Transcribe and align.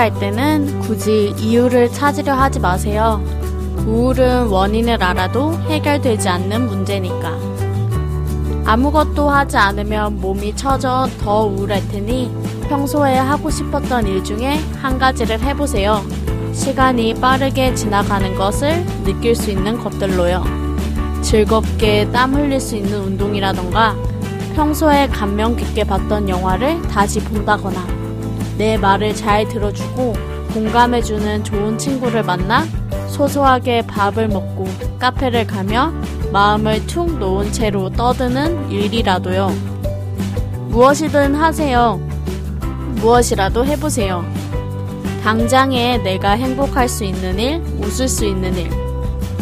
우울할 0.00 0.18
때는 0.18 0.80
굳이 0.80 1.34
이유를 1.36 1.92
찾으려 1.92 2.32
하지 2.32 2.58
마세요. 2.58 3.22
우울은 3.86 4.46
원인을 4.46 5.02
알아도 5.02 5.52
해결되지 5.68 6.26
않는 6.26 6.68
문제니까. 6.68 7.38
아무것도 8.64 9.28
하지 9.28 9.58
않으면 9.58 10.18
몸이 10.18 10.56
처져 10.56 11.06
더 11.22 11.44
우울할 11.44 11.86
테니 11.88 12.34
평소에 12.70 13.18
하고 13.18 13.50
싶었던 13.50 14.06
일 14.06 14.24
중에 14.24 14.58
한 14.80 14.98
가지를 14.98 15.38
해보세요. 15.40 16.02
시간이 16.54 17.14
빠르게 17.14 17.74
지나가는 17.74 18.34
것을 18.34 18.82
느낄 19.04 19.36
수 19.36 19.50
있는 19.50 19.78
것들로요. 19.78 20.42
즐겁게 21.20 22.10
땀 22.10 22.34
흘릴 22.34 22.58
수 22.58 22.74
있는 22.74 23.00
운동이라던가 23.00 23.94
평소에 24.56 25.08
감명 25.08 25.56
깊게 25.56 25.84
봤던 25.84 26.30
영화를 26.30 26.80
다시 26.82 27.20
본다거나 27.20 27.89
내 28.60 28.76
말을 28.76 29.16
잘 29.16 29.48
들어주고 29.48 30.12
공감해주는 30.52 31.44
좋은 31.44 31.78
친구를 31.78 32.22
만나 32.22 32.66
소소하게 33.08 33.86
밥을 33.86 34.28
먹고 34.28 34.66
카페를 34.98 35.46
가며 35.46 35.94
마음을 36.30 36.86
툭 36.86 37.18
놓은 37.18 37.52
채로 37.52 37.88
떠드는 37.88 38.70
일이라도요. 38.70 39.50
무엇이든 40.68 41.36
하세요. 41.36 41.98
무엇이라도 42.96 43.64
해보세요. 43.64 44.30
당장에 45.22 45.96
내가 45.96 46.32
행복할 46.32 46.86
수 46.86 47.04
있는 47.04 47.38
일, 47.38 47.62
웃을 47.78 48.08
수 48.08 48.26
있는 48.26 48.54
일, 48.58 48.68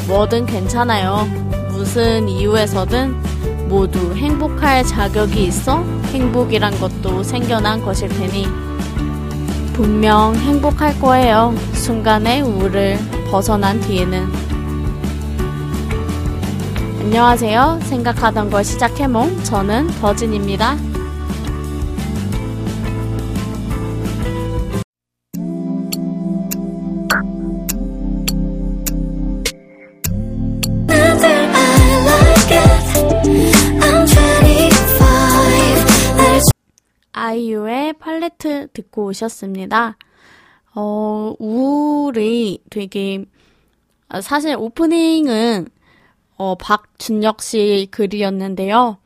뭐든 0.06 0.46
괜찮아요. 0.46 1.26
무슨 1.72 2.28
이유에서든 2.28 3.68
모두 3.68 4.14
행복할 4.14 4.84
자격이 4.84 5.42
있어 5.46 5.82
행복이란 6.12 6.78
것도 6.78 7.24
생겨난 7.24 7.84
것일 7.84 8.10
테니 8.10 8.67
분명 9.78 10.34
행복할 10.34 10.98
거예요. 10.98 11.54
순간의 11.72 12.42
우울을 12.42 12.98
벗어난 13.30 13.80
뒤에는. 13.80 14.26
안녕하세요. 17.02 17.78
생각하던 17.84 18.50
걸 18.50 18.64
시작해몽. 18.64 19.44
저는 19.44 19.86
더진입니다. 20.00 20.87
팔레트 38.28 38.68
듣고 38.72 39.06
오셨습니다. 39.06 39.96
어, 40.74 41.34
우울이 41.38 42.62
되게, 42.70 43.24
아, 44.08 44.20
사실 44.20 44.54
오프닝은, 44.56 45.68
어, 46.36 46.54
박준혁 46.56 47.42
씨 47.42 47.88
글이었는데요. 47.90 48.98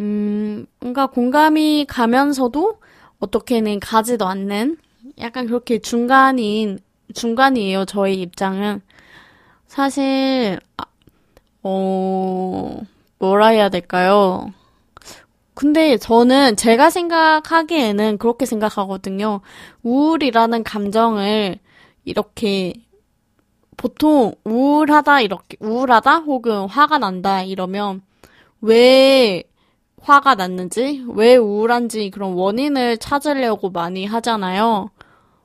음, 0.00 0.66
뭔가 0.80 1.06
공감이 1.06 1.86
가면서도 1.88 2.80
어떻게는 3.18 3.80
가지도 3.80 4.26
않는, 4.26 4.78
약간 5.18 5.46
그렇게 5.46 5.78
중간인, 5.78 6.78
중간이에요, 7.14 7.84
저희 7.84 8.22
입장은. 8.22 8.80
사실, 9.66 10.58
아, 10.76 10.84
어, 11.62 12.80
뭐라 13.18 13.48
해야 13.48 13.68
될까요? 13.68 14.52
근데 15.54 15.96
저는 15.98 16.56
제가 16.56 16.90
생각하기에는 16.90 18.18
그렇게 18.18 18.46
생각하거든요. 18.46 19.40
우울이라는 19.82 20.64
감정을 20.64 21.58
이렇게 22.04 22.72
보통 23.76 24.34
우울하다 24.44 25.20
이렇게 25.20 25.56
우울하다 25.60 26.18
혹은 26.20 26.68
화가 26.68 26.98
난다 26.98 27.42
이러면 27.42 28.02
왜 28.60 29.44
화가 30.00 30.34
났는지 30.34 31.04
왜 31.08 31.36
우울한지 31.36 32.10
그런 32.10 32.32
원인을 32.32 32.98
찾으려고 32.98 33.70
많이 33.70 34.06
하잖아요. 34.06 34.90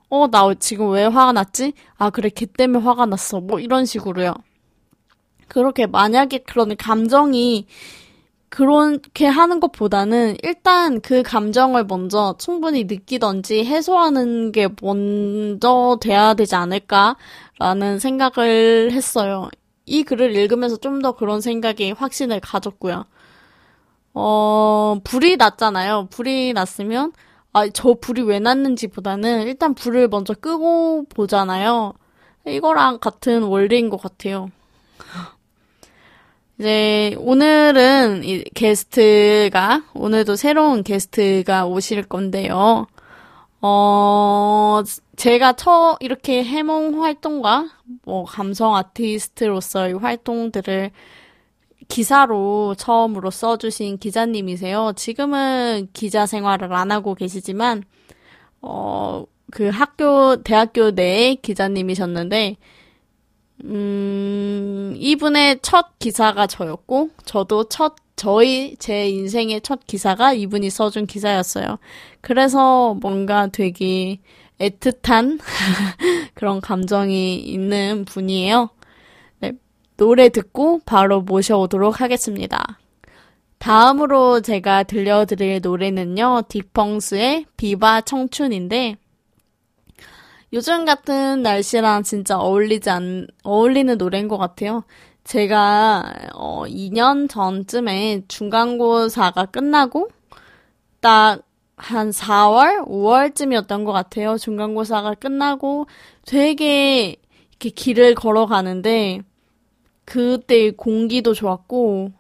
어, 0.10 0.28
나 0.28 0.54
지금 0.58 0.92
왜 0.92 1.06
화가 1.06 1.34
났지? 1.34 1.74
아, 1.98 2.10
그래, 2.10 2.30
걔 2.30 2.46
때문에 2.46 2.84
화가 2.84 3.06
났어. 3.08 3.42
뭐 3.42 3.60
이런 3.60 3.86
식으로요. 3.86 4.34
그렇게 5.48 5.86
만약에 5.86 6.40
그런 6.40 6.76
감정이 6.78 7.68
그렇게 8.50 9.26
하는 9.28 9.60
것보다는 9.60 10.38
일단 10.44 11.02
그 11.02 11.22
감정을 11.24 11.86
먼저 11.86 12.36
충분히 12.40 12.86
느끼던지 12.86 13.66
해소하는 13.66 14.52
게 14.54 14.70
먼저 14.82 15.98
돼야 16.02 16.34
되지 16.34 16.56
않을까라는 16.56 18.00
생각을 18.00 18.92
했어요. 18.94 19.50
이 19.86 20.04
글을 20.04 20.36
읽으면서 20.36 20.78
좀 20.78 21.02
더 21.02 21.14
그런 21.14 21.42
생각이 21.42 21.92
확신을 21.92 22.40
가졌고요. 22.42 23.06
어, 24.14 24.98
불이 25.04 25.38
났잖아요. 25.38 26.08
불이 26.12 26.54
났으면, 26.54 27.14
아, 27.54 27.68
저 27.70 27.94
불이 27.96 28.24
왜 28.24 28.40
났는지 28.40 28.88
보다는 28.88 29.44
일단 29.48 29.74
불을 29.76 30.08
먼저 30.10 30.34
끄고 30.34 31.06
보잖아요. 31.10 31.94
이거랑 32.48 33.00
같은 33.00 33.44
원리인 33.44 33.90
것 33.90 34.02
같아요. 34.02 34.50
이제 36.60 37.16
오늘은 37.20 38.24
이 38.24 38.44
게스트가 38.56 39.84
오늘도 39.94 40.36
새로운 40.36 40.84
게스트가 40.84 41.68
오실 41.68 42.04
건데요. 42.04 42.88
어 43.62 44.82
제가 45.16 45.54
처 45.54 45.98
이렇게 46.00 46.44
해몽 46.44 47.04
활동과 47.04 47.70
뭐 48.04 48.26
감성 48.26 48.76
아티스트로서의 48.76 49.94
활동들을 50.00 50.92
기사로 51.88 52.76
처음으로 52.78 53.32
써주신 53.32 53.98
기자님이세요. 54.00 54.94
지금은 54.96 55.90
기자 55.94 56.26
생활을 56.26 56.74
안 56.74 56.92
하고 56.92 57.16
계시지만 57.16 57.84
어 58.62 59.26
그 59.52 59.70
학교 59.70 60.42
대학교 60.44 60.92
내 60.92 61.36
기자님이셨는데 61.36 62.58
음, 63.64 64.94
이분의 64.98 65.60
첫 65.62 65.98
기사가 66.00 66.48
저였고, 66.48 67.10
저도 67.26 67.70
첫, 67.70 67.96
저희, 68.16 68.76
제 68.78 69.10
인생의 69.10 69.62
첫 69.62 69.86
기사가 69.88 70.34
이분이 70.34 70.70
써준 70.70 71.06
기사였어요. 71.08 71.80
그래서 72.22 72.96
뭔가 72.96 73.48
되게 73.48 74.20
애틋한 74.60 75.40
그런 76.34 76.62
감정이 76.62 77.36
있는 77.38 78.06
분이에요. 78.06 78.70
네, 79.40 79.54
노래 79.98 80.30
듣고 80.30 80.82
바로 80.86 81.22
모셔오도록 81.22 82.02
하겠습니다. 82.02 82.80
다음으로 83.60 84.42
제가 84.42 84.84
들려드릴 84.84 85.62
노래는요, 85.62 86.44
디펑스의 86.48 87.46
비바 87.58 88.02
청춘인데, 88.02 88.98
요즘 90.54 90.86
같은 90.86 91.42
날씨랑 91.42 92.04
진짜 92.04 92.38
어울리지 92.38 92.90
않, 92.90 93.28
어울리는 93.44 93.98
노래인 93.98 94.28
것 94.28 94.38
같아요. 94.38 94.84
제가, 95.26 96.06
어, 96.36 96.64
2년 96.68 97.30
전쯤에 97.30 98.24
중간고사가 98.30 99.48
끝나고, 99.48 100.10
딱, 101.02 101.42
한 101.76 102.12
4월? 102.12 102.88
5월쯤이었던 102.88 103.84
것 103.86 103.92
같아요. 103.92 104.38
중간고사가 104.38 105.16
끝나고 105.16 105.86
되게 106.26 107.18
이렇게 107.52 107.70
길을 107.70 108.16
걸어가는데, 108.16 109.20
그때 110.06 110.72
공기도 110.72 111.34
좋았고, 111.34 112.12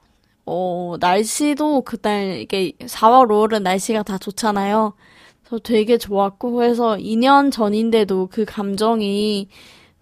어, 0.45 0.95
날씨도 0.99 1.81
그날, 1.83 2.39
이게 2.41 2.73
4월, 2.81 3.27
5월은 3.27 3.61
날씨가 3.61 4.03
다 4.03 4.17
좋잖아요. 4.17 4.93
저 5.49 5.59
되게 5.59 5.97
좋았고 5.97 6.51
그래서 6.51 6.97
2년 6.97 7.53
전인데도 7.53 8.27
그 8.29 8.43
감정이 8.43 9.47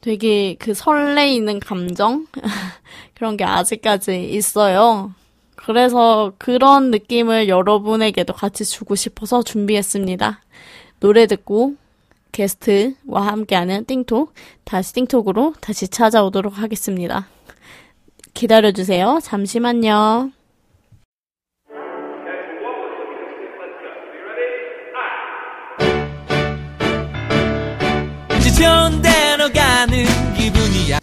되게 0.02 0.56
그 0.56 0.74
설레이는 0.74 1.60
감정 1.60 2.26
그런 3.14 3.38
게 3.38 3.44
아직까지 3.44 4.28
있어요. 4.32 5.14
그래서 5.56 6.34
그런 6.40 6.90
느낌을 6.90 7.48
여러분에게도 7.48 8.34
같이 8.34 8.66
주고 8.66 8.96
싶어서 8.96 9.44
준비했습니다. 9.44 10.42
노래 11.00 11.28
듣고 11.28 11.76
게스트와 12.32 13.28
함께하는 13.28 13.86
띵톡 13.86 14.34
다시 14.64 14.94
띵톡으로 14.94 15.54
다시 15.62 15.88
찾아오도록 15.88 16.58
하겠습니다. 16.58 17.28
기다려주세요. 18.34 19.20
잠시만요. 19.22 20.32
좋은 28.58 29.02
데로 29.02 29.52
가는 29.52 30.06
기분이야. 30.34 31.00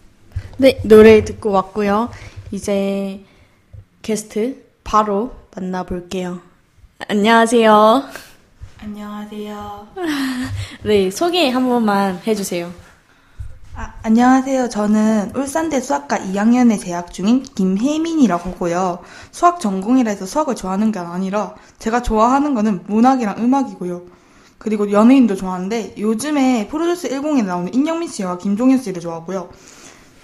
네, 0.57 0.81
노래 0.85 1.23
듣고 1.23 1.51
왔고요. 1.51 2.09
이제 2.51 3.23
게스트 4.01 4.65
바로 4.83 5.35
만나볼게요. 5.55 6.41
안녕하세요. 7.09 8.05
안녕하세요. 8.81 9.87
네, 10.85 11.11
소개 11.11 11.51
한 11.51 11.69
번만 11.69 12.21
해주세요. 12.27 12.73
아, 13.75 13.95
안녕하세요. 14.03 14.71
저는 14.71 15.33
울산대 15.37 15.81
수학과 15.81 16.19
2학년에 16.19 16.81
재학 16.81 17.13
중인 17.13 17.43
김혜민이라고 17.43 18.51
하고요. 18.51 19.01
수학 19.31 19.61
전공이라 19.61 20.11
해서 20.11 20.25
수학을 20.25 20.57
좋아하는 20.57 20.91
게 20.91 21.01
아니라 21.01 21.55
제가 21.79 22.01
좋아하는 22.01 22.55
거는 22.55 22.85
문학이랑 22.87 23.37
음악이고요. 23.39 24.22
그리고 24.63 24.93
연예인도 24.93 25.35
좋아하는데 25.35 25.97
요즘에 25.99 26.69
프로듀스 26.69 27.09
10에 27.09 27.45
나오는 27.45 27.75
인영민 27.75 28.09
씨와 28.09 28.39
김종현 28.39 28.79
씨를 28.79 29.03
좋아하고요. 29.03 29.51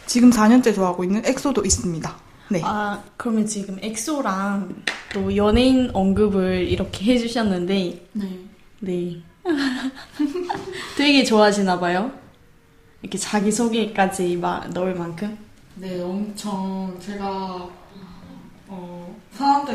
지금 0.06 0.30
4년째 0.30 0.76
좋아하고 0.76 1.02
있는 1.02 1.26
엑소도 1.26 1.64
있습니다. 1.64 2.16
네. 2.50 2.60
아, 2.62 3.02
그러면 3.16 3.46
지금 3.46 3.78
엑소랑 3.82 4.84
또 5.12 5.34
연예인 5.34 5.90
언급을 5.92 6.68
이렇게 6.68 7.06
해주셨는데, 7.06 8.06
네. 8.12 8.38
네. 8.78 9.22
되게 10.96 11.24
좋아하시나 11.24 11.80
봐요. 11.80 12.12
이렇게 13.02 13.18
자기소개까지 13.18 14.36
막 14.36 14.70
넣을 14.70 14.94
만큼. 14.94 15.36
네, 15.74 16.00
엄청 16.00 16.96
제가 17.00 17.28
어, 17.28 17.70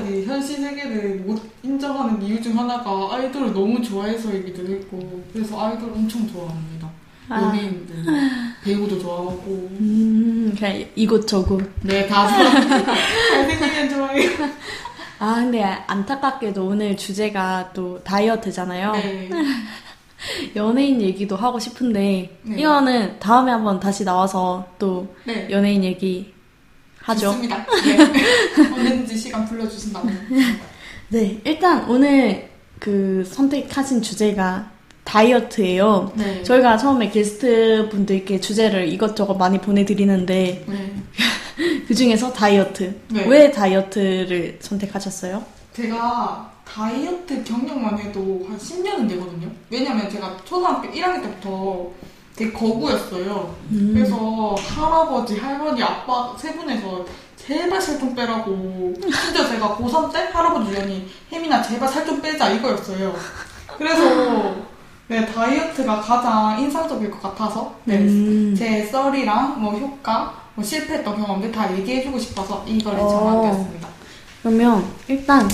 사람들이 0.04 0.26
현실 0.26 0.58
세계를 0.58 1.16
못 1.26 1.42
인정하는 1.64 2.22
이유 2.22 2.42
중 2.42 2.58
하나가 2.58 3.16
아이돌을 3.16 3.54
너무 3.54 3.82
좋아해서이기도 3.82 4.72
했고 4.72 5.24
그래서 5.32 5.60
아이돌 5.60 5.92
엄청 5.94 6.28
좋아합니다. 6.32 6.90
아. 7.30 7.42
연예인들, 7.42 7.96
배우도 8.64 9.00
좋아하고 9.00 9.70
음, 9.80 10.54
그냥 10.58 10.86
이곳저곳. 10.96 11.64
네, 11.82 12.06
다 12.06 12.28
좋아합니다. 12.28 12.94
잘생기면 13.32 13.90
좋아해요. 13.90 14.30
아, 15.20 15.36
근데 15.36 15.64
안타깝게도 15.64 16.66
오늘 16.66 16.98
주제가 16.98 17.72
또 17.74 18.04
다이어트잖아요. 18.04 18.92
네, 18.92 19.30
연예인 20.58 21.02
얘기도 21.02 21.38
하고 21.38 21.60
싶은데, 21.60 22.40
네. 22.42 22.60
이거는 22.60 23.20
다음에 23.20 23.52
한번 23.54 23.80
다시 23.80 24.04
나와서 24.04 24.68
또 24.78 25.16
네. 25.24 25.48
연예인 25.50 25.84
얘기 25.86 26.33
하죠. 27.04 27.28
좋습니다. 27.28 27.66
네. 27.86 27.98
언제든지 28.72 29.18
시간 29.18 29.46
불러주신다면. 29.46 30.28
네, 31.10 31.40
일단 31.44 31.88
오늘 31.90 32.50
그 32.80 33.24
선택하신 33.30 34.02
주제가 34.02 34.72
다이어트예요. 35.04 36.14
네. 36.16 36.44
저희가 36.44 36.78
처음에 36.78 37.10
게스트 37.10 37.90
분들께 37.92 38.40
주제를 38.40 38.88
이것저것 38.88 39.36
많이 39.36 39.60
보내드리는데 39.60 40.66
네. 40.66 40.96
그 41.88 41.94
중에서 41.94 42.32
다이어트. 42.32 42.96
네. 43.10 43.26
왜 43.28 43.52
다이어트를 43.52 44.60
선택하셨어요? 44.62 45.44
제가 45.74 46.52
다이어트 46.66 47.44
경력만 47.44 48.00
해도 48.00 48.46
한 48.48 48.58
10년은 48.58 49.10
되거든요. 49.10 49.50
왜냐면 49.70 50.10
제가 50.10 50.38
초등학교 50.46 50.90
1학년 50.90 51.22
때부터 51.22 51.92
되게 52.36 52.52
거구였어요. 52.52 53.56
그래서 53.70 54.56
할아버지, 54.56 55.38
할머니, 55.38 55.84
아빠 55.84 56.34
세 56.38 56.54
분에서 56.56 57.06
제발 57.36 57.80
살 57.82 58.00
좀 58.00 58.16
빼라고. 58.16 58.94
심지어 59.02 59.48
제가 59.48 59.76
고3 59.76 60.12
때 60.12 60.20
할아버지 60.32 60.72
우연히 60.72 61.08
혜민아 61.32 61.62
제발 61.62 61.88
살 61.90 62.06
좀 62.06 62.22
빼자 62.22 62.50
이거였어요. 62.50 63.14
그래서 63.78 64.56
네, 65.08 65.26
다이어트가 65.26 66.00
가장 66.02 66.60
인상적일 66.60 67.12
것 67.12 67.22
같아서 67.22 67.74
네, 67.84 67.98
음. 68.00 68.56
제 68.58 68.84
썰이랑 68.86 69.62
뭐 69.62 69.74
효과, 69.74 70.34
뭐 70.56 70.64
실패했던 70.64 71.18
경험들 71.18 71.52
다 71.52 71.72
얘기해주고 71.78 72.18
싶어서 72.18 72.64
이거를 72.66 73.00
어. 73.00 73.08
정하겠습니다. 73.10 73.88
그러면 74.42 74.86
일단 75.08 75.48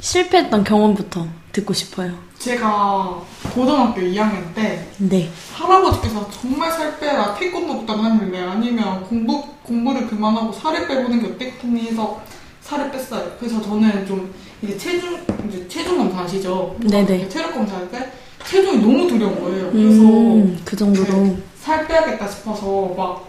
실패했던 0.00 0.64
경험부터 0.64 1.26
듣고 1.58 1.72
싶어요. 1.74 2.12
제가 2.38 3.20
고등학교 3.54 4.00
2학년 4.00 4.54
때 4.54 4.86
네. 4.98 5.28
할아버지께서 5.52 6.30
정말 6.30 6.70
살 6.70 6.98
빼라 6.98 7.34
태권도 7.34 7.92
하길래 7.92 8.40
아니면 8.42 9.02
공부 9.04 9.42
공부를 9.64 10.06
그만하고 10.06 10.52
살을 10.52 10.86
빼보는 10.86 11.20
게 11.20 11.26
어떻겠니 11.28 11.88
해서 11.88 12.20
살을 12.62 12.90
뺐어요. 12.90 13.32
그래서 13.38 13.60
저는 13.60 14.06
좀 14.06 14.32
이제 14.62 14.76
체중 14.76 15.18
이제 15.48 15.66
체중 15.68 15.98
검사 15.98 16.20
아시죠? 16.20 16.76
네네. 16.80 17.28
체력 17.28 17.54
검사할 17.54 17.90
때 17.90 18.12
체중이 18.46 18.78
너무 18.78 19.06
두려운 19.08 19.40
거예요. 19.40 19.70
그래서 19.72 20.00
음, 20.02 20.60
그 20.64 20.76
정도로. 20.76 21.12
네, 21.24 21.36
살 21.60 21.86
빼야겠다 21.86 22.28
싶어서 22.28 22.94
막 22.96 23.28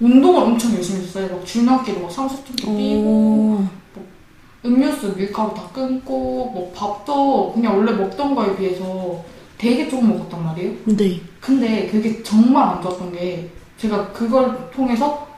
운동을 0.00 0.42
엄청 0.42 0.74
열심히 0.74 1.02
했어요. 1.04 1.28
막 1.30 1.44
줄넘기도 1.44 2.00
막 2.00 2.10
30초 2.10 2.56
뛰고 2.56 2.70
오. 2.70 3.83
음료수 4.64 5.14
밀가루 5.14 5.52
다 5.52 5.68
끊고 5.72 6.50
뭐 6.52 6.72
밥도 6.74 7.52
그냥 7.52 7.76
원래 7.76 7.92
먹던 7.92 8.34
거에 8.34 8.56
비해서 8.56 9.22
되게 9.58 9.88
조금 9.88 10.10
먹었단 10.10 10.42
말이에요. 10.42 10.72
네. 10.86 11.20
근데 11.40 11.86
그게 11.88 12.22
정말 12.22 12.76
안 12.76 12.82
좋았던 12.82 13.12
게 13.12 13.50
제가 13.76 14.12
그걸 14.12 14.70
통해서 14.70 15.28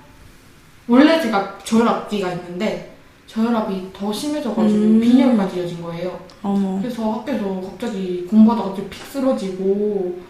원래 0.88 1.20
제가 1.20 1.58
저혈압기가 1.64 2.32
있는데 2.32 2.96
저혈압이 3.26 3.90
더 3.92 4.12
심해져가지고 4.12 4.80
음. 4.80 5.00
빈혈까지 5.00 5.58
이어진 5.58 5.82
거예요. 5.82 6.18
어머. 6.42 6.80
그래서 6.80 7.10
학교에서 7.12 7.60
갑자기 7.60 8.24
공부하다가 8.30 8.68
갑자기 8.68 8.88
픽 8.88 9.04
쓰러지고 9.04 10.20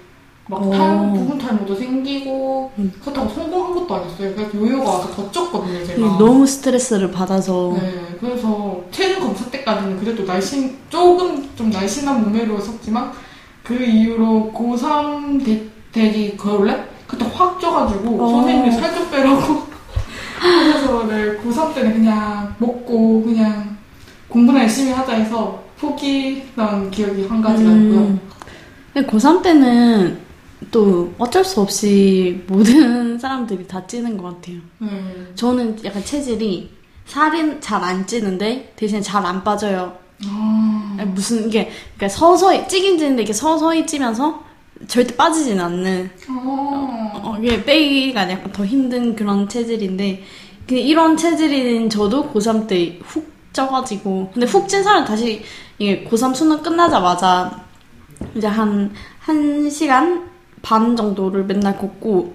막 0.48 0.64
오. 0.64 0.70
탈, 0.70 1.12
부분 1.12 1.38
탈모도 1.38 1.75
생기고 1.75 2.70
음. 2.78 2.93
그렇다고 3.02 3.28
성공한 3.28 3.75
것도 3.75 3.94
아니었어요. 3.96 4.34
그래서 4.34 4.50
요요가 4.56 4.90
와서 4.90 5.10
더 5.10 5.31
쪘거든요, 5.31 5.84
제가. 5.87 6.19
너무 6.19 6.46
스트레스를 6.46 7.10
받아서. 7.10 7.76
네, 7.81 8.16
그래서 8.20 8.81
체중 8.93 9.20
검사 9.22 9.44
때까지는 9.50 9.98
그래도 9.98 10.22
날씬 10.25 10.76
조금 10.88 11.48
좀 11.56 11.70
날씬한 11.70 12.22
몸매로 12.22 12.60
섰지만 12.60 13.10
그 13.64 13.75
이후로 13.75 14.52
고3 14.54 15.44
되, 15.44 15.66
되기 15.90 16.37
겨울에 16.37 16.84
그때 17.08 17.26
확 17.34 17.58
쪄가지고 17.60 18.22
어. 18.25 18.28
선생님이 18.28 18.70
살 18.72 18.94
좀 18.94 19.10
빼라고 19.10 19.62
그래서 20.40 21.06
네, 21.08 21.37
고3 21.38 21.75
때는 21.75 21.93
그냥 21.94 22.54
먹고 22.58 23.25
그냥 23.25 23.76
공부나 24.28 24.60
열심히 24.62 24.93
하자 24.93 25.12
해서 25.14 25.60
포기한 25.81 26.88
기억이 26.90 27.26
한 27.26 27.43
가지가 27.43 27.69
있고요. 27.70 27.98
음. 28.00 28.20
근데 28.94 29.08
고3 29.08 29.43
때는 29.43 30.19
또 30.70 31.12
어쩔 31.19 31.44
수 31.44 31.61
없이 31.61 32.43
모든 32.49 33.19
사람들이 33.19 33.67
다 33.67 33.87
찌는 33.87 34.17
것 34.17 34.25
같아요. 34.35 34.56
네. 34.79 34.88
저는 35.35 35.79
약간 35.85 36.05
체질이 36.05 36.70
살은 37.06 37.60
잘 37.60 37.82
안 37.84 38.06
찌는데 38.06 38.72
대신 38.77 39.03
잘 39.03 39.25
안 39.25 39.44
빠져요. 39.44 39.96
아, 40.27 40.96
아니, 40.98 41.10
무슨 41.10 41.46
이게 41.48 41.70
그러니까 41.96 42.08
서서히 42.08 42.67
찌긴 42.69 42.98
찌는데 42.98 43.22
이게 43.22 43.32
서서히 43.32 43.86
찌면서 43.86 44.44
절대 44.89 45.15
빠지진 45.15 45.60
않는 45.60 46.10
어. 46.31 47.20
어, 47.22 47.36
이게 47.43 47.63
빼기가 47.65 48.31
약간 48.31 48.51
더 48.53 48.65
힘든 48.65 49.15
그런 49.15 49.48
체질인데 49.48 50.22
그 50.67 50.75
이런 50.75 51.17
체질인 51.17 51.89
저도 51.91 52.32
고3 52.32 52.67
때 52.67 52.98
훅 53.05 53.36
쪄가지고 53.53 54.31
근데 54.34 54.46
훅 54.46 54.69
찐 54.69 54.82
사람 54.82 55.05
다시 55.05 55.43
이게 55.79 56.05
고3 56.08 56.34
수능 56.34 56.63
끝나자마자 56.63 57.65
이제 58.34 58.46
한한 58.46 59.70
시간 59.70 60.29
반 60.67 60.96
정도를 60.96 61.44
맨날 61.44 61.79
걷고 61.79 62.35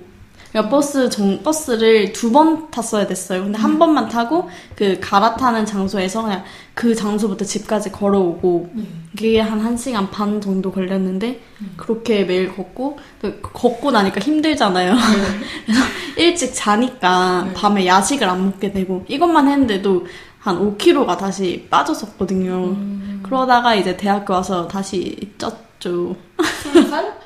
그러니까 0.54 0.70
버스 0.70 1.10
정 1.10 1.44
버스를 1.44 2.14
두 2.14 2.32
번 2.32 2.72
탔어야 2.72 3.06
됐어요. 3.06 3.44
근데 3.44 3.58
한 3.58 3.78
번만 3.78 4.08
타고 4.08 4.50
그 4.78 4.98
갈아타는 5.02 5.66
장소에서 5.66 6.22
그냥 6.24 6.44
그 6.74 6.96
장소부터 6.96 7.44
집까지 7.44 7.92
걸어오고 7.92 8.70
네. 8.74 8.84
그게 9.12 9.40
한 9.42 9.62
1시간 9.76 10.10
반 10.10 10.40
정도 10.40 10.72
걸렸는데 10.72 11.42
그렇게 11.76 12.24
매일 12.24 12.56
걷고 12.56 12.98
그 13.22 13.42
걷고 13.42 13.92
나니까 13.92 14.22
힘들잖아요. 14.22 14.96
그래서 15.66 15.82
일찍 16.16 16.54
자니까 16.54 17.44
네. 17.48 17.54
밤에 17.54 17.86
야식을 17.86 18.30
안 18.30 18.46
먹게 18.46 18.72
되고 18.72 19.04
이것만 19.10 19.50
했는데도 19.50 20.06
한 20.40 20.58
5kg가 20.78 21.18
다시 21.18 21.68
빠졌었거든요. 21.70 22.76
그러다가 23.24 23.76
이제 23.76 23.98
대학교 23.98 24.34
와서 24.34 24.68
다시 24.70 25.18
쪘 25.38 25.54
죠. 25.82 26.16
스무 26.62 26.88
살? 26.88 27.20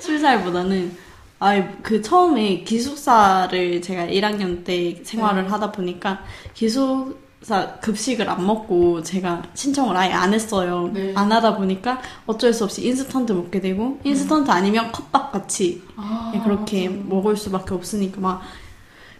술살보다는 0.00 0.96
아예 1.38 1.68
그 1.82 2.02
처음에 2.02 2.62
기숙사를 2.64 3.80
제가 3.80 4.06
1학년 4.06 4.64
때 4.64 5.00
생활을 5.02 5.50
하다 5.50 5.72
보니까 5.72 6.20
기숙사 6.54 7.78
급식을 7.80 8.28
안 8.28 8.44
먹고 8.46 9.02
제가 9.02 9.42
신청을 9.54 9.96
아예 9.96 10.12
안 10.12 10.34
했어요. 10.34 10.90
네. 10.92 11.12
안 11.14 11.30
하다 11.30 11.56
보니까 11.56 12.00
어쩔 12.26 12.52
수 12.52 12.64
없이 12.64 12.86
인스턴트 12.86 13.32
먹게 13.32 13.60
되고 13.60 13.98
인스턴트 14.04 14.50
아니면 14.50 14.90
컵밥 14.90 15.32
같이 15.32 15.82
아, 15.96 16.32
그렇게 16.44 16.88
맞아요. 16.88 17.04
먹을 17.08 17.36
수밖에 17.36 17.74
없으니까 17.74 18.20
막 18.20 18.42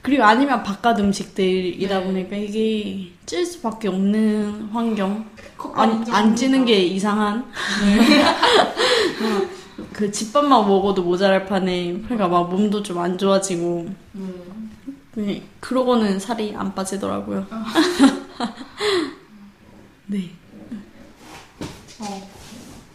그리고 0.04 0.23
아니면 0.23 0.62
바깥 0.62 1.00
음식들이다 1.00 1.99
네. 2.00 2.04
보니까 2.04 2.37
이게 2.37 3.11
찔 3.25 3.46
수밖에 3.46 3.88
없는 3.88 4.68
환경 4.70 5.25
안. 5.75 6.04
안 6.11 6.37
찌는 6.37 6.66
게 6.66 6.78
이상한 6.78 7.38
어, 7.40 7.44
그 9.94 10.12
집밥만 10.12 10.68
먹어도 10.68 11.02
모자랄 11.02 11.46
판에 11.46 11.94
그러니까 12.04 12.28
막 12.28 12.50
몸도 12.50 12.82
좀 12.82 12.99
안 12.99 13.16
좋아지고 13.16 13.88
네. 14.12 14.25
네, 15.14 15.42
그러고는 15.61 16.20
살이 16.20 16.54
안 16.54 16.75
빠지더라고요. 16.75 17.46
네. 20.06 20.30
어, 22.00 22.28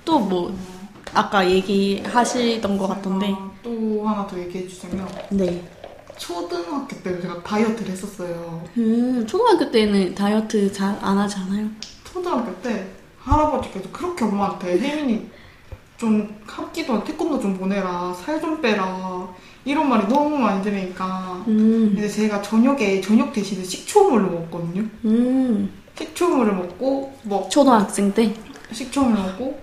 또뭐 0.06 0.56
아까 1.16 1.50
얘기하시던 1.50 2.78
것 2.78 2.88
같던데. 2.88 3.36
또 3.64 4.08
하나 4.08 4.28
더 4.28 4.38
얘기해 4.38 4.68
주자면 4.68 5.08
네. 5.32 5.68
초등학교 6.20 6.96
때 7.02 7.20
제가 7.22 7.42
다이어트를 7.42 7.92
했었어요. 7.92 8.62
음, 8.78 9.26
초등학교 9.26 9.72
때는 9.72 10.14
다이어트 10.14 10.72
잘 10.72 10.98
안 11.02 11.18
하지 11.18 11.38
않아요? 11.38 11.68
초등학교 12.04 12.54
때 12.62 12.88
할아버지께서 13.20 13.90
그렇게 13.92 14.26
엄마한테 14.26 14.78
혜민이 14.80 15.30
좀 15.98 16.36
합기도 16.46 17.04
태권도 17.04 17.40
좀 17.40 17.58
보내라 17.58 18.14
살 18.14 18.40
좀 18.42 18.62
빼라 18.62 19.28
이런 19.66 19.88
말이 19.90 20.08
너무 20.08 20.38
많이 20.38 20.62
들으니까 20.64 21.44
음, 21.48 21.92
근데 21.94 22.08
제가 22.08 22.42
저녁에 22.42 23.00
저녁 23.02 23.32
대신에 23.34 23.64
식초물을 23.64 24.26
먹었거든요. 24.30 24.84
음. 25.06 25.72
식초물을 25.98 26.54
먹고 26.54 27.14
뭐 27.24 27.48
초등학생 27.50 28.14
때? 28.14 28.34
식초물 28.72 29.14
먹고 29.14 29.60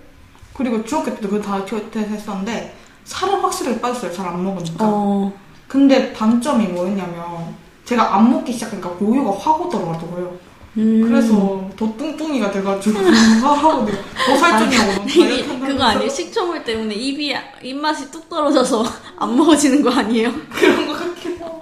그리고 0.55 0.83
중학교 0.85 1.15
때도 1.15 1.29
그 1.29 1.41
다이어트 1.43 1.99
했었는데 1.99 2.75
살은 3.05 3.41
확실하게 3.41 3.81
빠졌어요. 3.81 4.13
잘 4.13 4.27
안 4.27 4.43
먹으니까. 4.43 4.77
어, 4.81 5.33
근데 5.69 6.13
단점이 6.13 6.69
뭐였냐면 6.69 7.55
제가 7.85 8.17
안 8.17 8.31
먹기 8.31 8.53
시작하니까 8.53 8.97
요요가 9.01 9.31
확 9.39 9.61
오더라고요. 9.61 10.39
음. 10.77 11.03
그래서 11.07 11.69
더 11.77 11.97
뚱뚱이가 11.97 12.51
돼가지고 12.51 12.99
하고 13.43 13.87
더 13.87 14.37
살쪘냐고 14.37 15.67
그거 15.67 15.85
아니에요? 15.85 16.09
식초물 16.09 16.65
때문에 16.65 16.95
입이, 16.95 17.35
입맛이 17.63 18.11
뚝 18.11 18.29
떨어져서 18.29 18.85
안 19.17 19.37
먹어지는 19.37 19.83
거 19.83 19.91
아니에요? 19.91 20.33
그런 20.51 20.87
것 20.87 20.99
같기도 20.99 21.45
하고. 21.45 21.61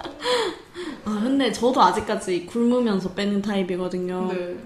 아, 1.05 1.19
근데 1.23 1.51
저도 1.51 1.81
아직까지 1.81 2.45
굶으면서 2.45 3.09
빼는 3.13 3.41
타입이거든요. 3.41 4.31
네. 4.33 4.57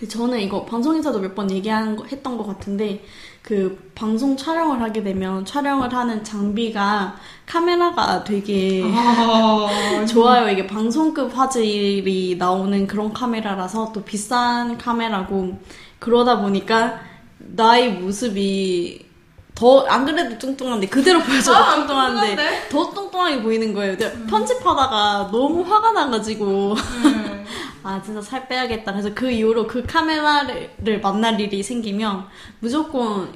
그 0.00 0.08
저는 0.08 0.40
이거 0.40 0.64
방송에서도 0.64 1.18
몇 1.20 1.34
번 1.34 1.50
얘기한 1.50 1.94
거, 1.94 2.04
했던 2.06 2.38
것 2.38 2.46
같은데 2.46 3.04
그 3.42 3.90
방송 3.94 4.36
촬영을 4.36 4.80
하게 4.80 5.02
되면 5.02 5.44
촬영을 5.44 5.92
하는 5.94 6.24
장비가 6.24 7.16
카메라가 7.46 8.24
되게 8.24 8.82
아, 8.94 10.04
좋아요. 10.08 10.48
이게 10.50 10.66
방송급 10.66 11.36
화질이 11.36 12.36
나오는 12.38 12.86
그런 12.86 13.12
카메라라서 13.12 13.92
또 13.92 14.02
비싼 14.02 14.78
카메라고 14.78 15.58
그러다 15.98 16.40
보니까 16.40 17.00
나의 17.38 17.92
모습이 17.94 19.06
더 19.54 19.86
안 19.86 20.06
그래도 20.06 20.38
뚱뚱한데 20.38 20.86
그대로 20.86 21.20
보여줘도 21.20 21.56
아, 21.56 21.74
뚱뚱한데 21.74 22.20
뚱뚱한데? 22.28 22.68
더 22.70 22.90
뚱뚱하게 22.94 23.42
보이는 23.42 23.74
거예요. 23.74 23.96
근데 23.98 24.26
편집하다가 24.26 25.28
너무 25.30 25.62
화가 25.62 25.92
나가지고 25.92 26.74
네. 27.04 27.39
아 27.82 28.00
진짜 28.02 28.20
살 28.20 28.46
빼야겠다. 28.48 28.92
그래서 28.92 29.12
그 29.14 29.30
이후로 29.30 29.66
그 29.66 29.84
카메라를 29.86 31.00
만날 31.02 31.40
일이 31.40 31.62
생기면 31.62 32.26
무조건 32.60 33.32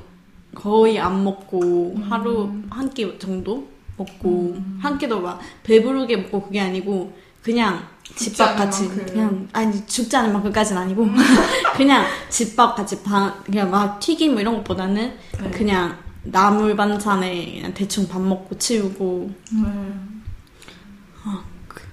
거의 0.54 0.98
안 0.98 1.24
먹고 1.24 1.96
하루 2.08 2.52
한끼 2.70 3.18
정도 3.18 3.68
먹고 3.96 4.56
한 4.80 4.98
끼도 4.98 5.20
막 5.20 5.40
배부르게 5.62 6.16
먹고 6.16 6.42
그게 6.42 6.60
아니고 6.60 7.12
그냥 7.42 7.86
집밥 8.16 8.56
같이 8.56 8.88
만큼. 8.88 9.06
그냥 9.06 9.48
아니 9.52 9.86
죽지 9.86 10.16
않을 10.16 10.32
만큼까지는 10.32 10.82
아니고 10.82 11.06
그냥 11.76 12.04
집밥 12.28 12.76
같이 12.76 13.02
방 13.02 13.42
그냥 13.44 13.70
막 13.70 13.98
튀김 13.98 14.32
뭐 14.32 14.40
이런 14.40 14.56
것보다는 14.58 15.16
네. 15.42 15.50
그냥 15.50 15.98
나물 16.22 16.76
반찬에 16.76 17.54
그냥 17.56 17.74
대충 17.74 18.08
밥 18.08 18.20
먹고 18.20 18.56
치우고 18.56 19.30
네. 19.62 20.14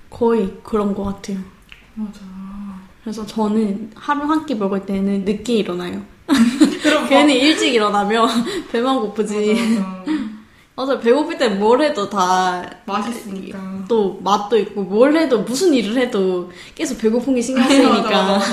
거의 0.09 0.53
그런 0.61 0.93
것 0.93 1.03
같아요. 1.05 1.39
맞아. 1.95 2.19
그래서 3.03 3.25
저는 3.25 3.91
하루 3.95 4.23
한 4.29 4.45
끼 4.45 4.55
먹을 4.55 4.85
때는 4.85 5.25
늦게 5.25 5.53
일어나요. 5.55 6.01
그럼 6.83 7.07
괜히 7.09 7.39
일찍 7.39 7.73
일어나면 7.73 8.27
배만 8.71 8.99
고프지. 9.01 9.53
맞아, 9.53 9.87
맞아. 9.87 10.11
맞아, 10.73 10.99
배고플 10.99 11.37
때 11.37 11.49
뭘 11.49 11.81
해도 11.81 12.09
다또 12.09 12.75
맛있으니까. 12.85 13.85
맛도 14.21 14.57
있고 14.57 14.83
뭘 14.83 15.15
해도 15.15 15.41
무슨 15.41 15.73
일을 15.73 15.97
해도 15.97 16.49
계속 16.73 16.97
배고픈 16.97 17.35
게 17.35 17.41
신경 17.41 17.67
쓰이니까. 17.67 18.09
맞아. 18.23 18.45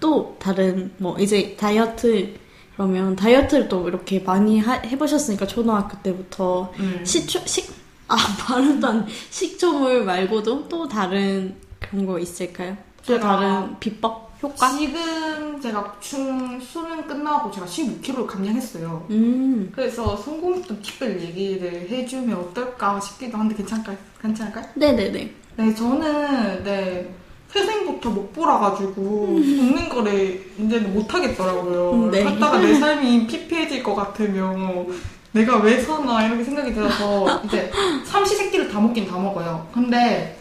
또 0.00 0.36
다른 0.38 0.90
뭐 0.98 1.16
이제 1.18 1.56
다이어트 1.58 2.34
그러면 2.74 3.16
다이어트를 3.16 3.68
또 3.68 3.88
이렇게 3.88 4.20
많이 4.20 4.60
하- 4.60 4.74
해보셨으니까 4.74 5.46
초등학교 5.46 6.00
때부터 6.02 6.72
음. 6.78 7.00
식초 7.04 7.40
식 7.46 7.76
아 8.10 8.16
발음도 8.38 8.86
안 8.86 9.06
식초물 9.28 10.02
말고도 10.04 10.66
또 10.68 10.88
다른 10.88 11.54
그런 11.90 12.06
거 12.06 12.18
있을까요? 12.18 12.76
또 13.06 13.16
제가- 13.16 13.20
다른 13.20 13.78
비법 13.80 14.28
효과? 14.42 14.70
지금 14.70 15.60
제가 15.60 15.96
중 16.00 16.60
수능 16.60 17.06
끝나고 17.06 17.50
제가 17.50 17.66
15kg 17.66 18.26
감량했어요. 18.26 19.06
음. 19.10 19.72
그래서 19.74 20.16
성공했던 20.16 20.80
팁을 20.82 21.20
얘기를 21.22 21.88
해주면 21.90 22.36
어떨까 22.38 23.00
싶기도 23.00 23.36
한데 23.38 23.54
괜찮을까요? 23.56 23.96
괜찮을까요? 24.20 24.64
네네네. 24.74 25.30
네, 25.56 25.74
저는 25.74 26.62
네 26.62 27.12
태생부터 27.52 28.10
못 28.10 28.32
보라가지고 28.32 29.26
먹는 29.26 29.88
거를 29.88 30.52
이제는 30.58 30.94
못 30.94 31.12
하겠더라고요. 31.12 31.90
음, 31.92 32.10
네. 32.10 32.22
하다가 32.22 32.58
내 32.58 32.74
삶이 32.78 33.26
피폐해질 33.26 33.82
것 33.82 33.94
같으면 33.96 34.86
내가 35.32 35.56
왜 35.58 35.80
사나 35.80 36.26
이렇게 36.26 36.44
생각이 36.44 36.72
들어서 36.74 37.42
이제 37.44 37.70
삼시세끼를 38.04 38.68
다 38.68 38.78
먹긴 38.80 39.06
다 39.08 39.18
먹어요. 39.18 39.66
근데 39.72 40.37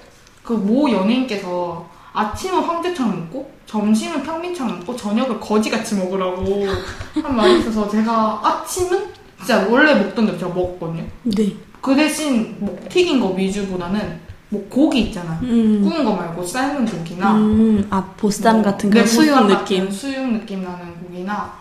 그 0.47 0.53
모 0.53 0.89
연예인께서 0.89 1.85
아침은 2.13 2.61
황제처럼 2.63 3.19
먹고 3.19 3.51
점심은 3.65 4.23
평민처럼 4.23 4.79
먹고 4.79 4.95
저녁을 4.95 5.41
거지같이 5.41 5.95
먹으라고 5.95 6.65
한 7.21 7.35
말이 7.35 7.59
있어서 7.59 7.89
제가 7.89 8.39
아침은 8.41 9.07
진짜 9.39 9.67
원래 9.69 9.93
먹던 9.93 10.25
대로 10.25 10.37
제가 10.37 10.53
먹었거든요. 10.53 11.03
네. 11.23 11.53
그 11.81 11.93
대신 11.95 12.55
뭐 12.59 12.79
튀긴 12.89 13.19
거 13.19 13.27
위주보다는 13.31 14.19
뭐 14.49 14.65
고기 14.69 15.01
있잖아. 15.01 15.37
음. 15.43 15.81
구운 15.83 16.05
거 16.05 16.15
말고 16.15 16.41
삶은 16.45 16.85
고기나 16.85 17.33
음, 17.35 17.85
아 17.89 18.01
보쌈 18.15 18.61
뭐, 18.61 18.63
같은 18.63 18.89
네, 18.89 18.93
그런 19.01 19.07
수육 19.07 19.47
느낌. 19.47 19.91
수육 19.91 20.31
느낌 20.31 20.63
나는 20.63 20.95
고기나 21.01 21.53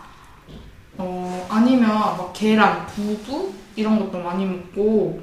어 0.97 1.45
아니면 1.49 1.89
막 1.89 2.31
계란, 2.33 2.87
두부 2.95 3.51
이런 3.75 3.99
것도 3.99 4.23
많이 4.23 4.45
먹고 4.45 5.21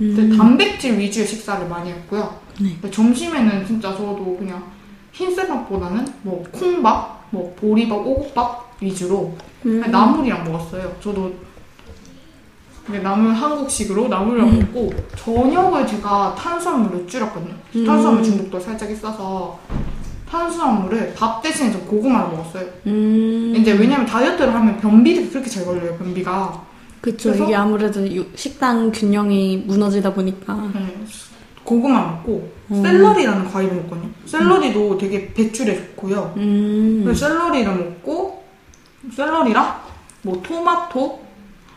음. 0.00 0.36
단백질 0.38 0.96
위주의 0.96 1.26
식사를 1.26 1.68
많이 1.68 1.90
했고요. 1.90 2.47
네. 2.60 2.70
근데 2.80 2.90
점심에는 2.90 3.66
진짜 3.66 3.90
저도 3.92 4.36
그냥 4.38 4.64
흰쌀밥보다는 5.12 6.06
뭐 6.22 6.44
콩밥, 6.52 7.26
뭐 7.30 7.54
보리밥, 7.58 7.98
오곡밥 8.06 8.76
위주로 8.80 9.34
음. 9.66 9.80
나물이랑 9.90 10.44
먹었어요. 10.44 10.96
저도 11.00 11.32
나물 13.02 13.32
한국식으로 13.34 14.08
나물이랑 14.08 14.48
음. 14.48 14.58
먹고 14.72 14.90
저녁을 15.16 15.86
제가 15.86 16.34
탄수화물을 16.38 17.06
줄였거든요. 17.06 17.54
음. 17.76 17.86
탄수화물 17.86 18.22
중독도 18.22 18.58
살짝 18.58 18.90
있어서 18.90 19.58
탄수화물을 20.28 21.14
밥 21.14 21.42
대신에 21.42 21.70
저 21.70 21.78
고구마를 21.80 22.30
먹었어요. 22.36 22.66
음. 22.86 23.54
이제 23.56 23.72
왜냐면 23.72 24.06
다이어트를 24.06 24.54
하면 24.54 24.78
변비가 24.78 25.28
그렇게 25.30 25.50
잘 25.50 25.64
걸려요. 25.66 25.96
변비가. 25.98 26.66
그쵸. 27.00 27.32
이게 27.34 27.54
아무래도 27.54 28.06
유- 28.14 28.26
식단 28.34 28.90
균형이 28.92 29.64
무너지다 29.66 30.12
보니까. 30.14 30.54
네. 30.74 31.04
고구마 31.68 32.00
먹고 32.00 32.50
음. 32.70 32.82
샐러리라는 32.82 33.50
과일을 33.50 33.76
먹거든요. 33.76 34.08
샐러리도 34.24 34.96
되게 34.96 35.32
배출에 35.34 35.76
좋고요. 35.76 36.32
음. 36.38 37.02
그래서 37.04 37.28
샐러리를 37.28 37.76
먹고 37.76 38.42
샐러리랑 39.14 39.80
뭐 40.22 40.40
토마토 40.42 41.20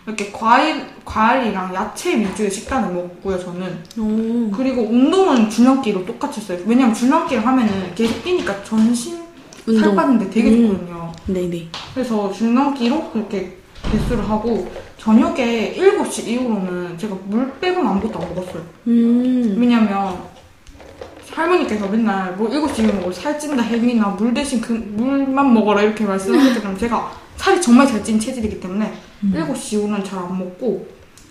이렇게 0.07 0.31
과일 0.31 0.85
과일이랑 1.03 1.75
야채 1.75 2.17
위주의 2.17 2.49
식단을 2.49 2.93
먹고요. 2.93 3.37
저는 3.37 3.83
오. 3.99 4.51
그리고 4.55 4.83
운동은 4.83 5.49
줄넘기로 5.49 6.05
똑같이 6.05 6.39
했어요. 6.39 6.59
왜냐면 6.65 6.93
줄넘기를 6.93 7.45
하면은 7.45 7.93
계속 7.93 8.23
뛰니까 8.23 8.63
전신 8.63 9.17
살 9.65 9.75
운동. 9.75 9.95
빠는데 9.95 10.29
되게 10.29 10.49
음. 10.49 10.67
좋거든요. 10.67 11.11
네네. 11.27 11.67
그래서 11.93 12.31
줄넘기로 12.31 13.11
그렇게 13.11 13.57
개수를 13.89 14.29
하고 14.29 14.69
저녁에 14.97 15.73
7시 15.75 16.27
이후로는 16.27 16.97
제가 16.97 17.15
물 17.25 17.51
빼고는 17.59 17.89
아무것도 17.89 18.19
안 18.19 18.35
먹었어요. 18.35 18.63
음. 18.87 19.55
왜냐면 19.57 20.17
할머니께서 21.31 21.87
맨날 21.87 22.33
뭐 22.35 22.49
7시 22.49 22.83
이후 22.83 22.93
먹고 22.93 23.11
살찐다 23.11 23.63
혜민아 23.63 24.09
물 24.09 24.33
대신 24.33 24.59
그 24.61 24.73
물만 24.73 25.53
먹어라 25.53 25.81
이렇게 25.81 26.03
말씀하셨기 26.03 26.61
때문에 26.61 26.79
제가 26.79 27.11
살이 27.37 27.61
정말 27.61 27.87
잘 27.87 28.03
찐 28.03 28.19
체질이기 28.19 28.59
때문에 28.59 28.93
7시 29.23 29.73
이후는 29.73 30.03
잘 30.03 30.19
안 30.19 30.37
먹고 30.37 30.85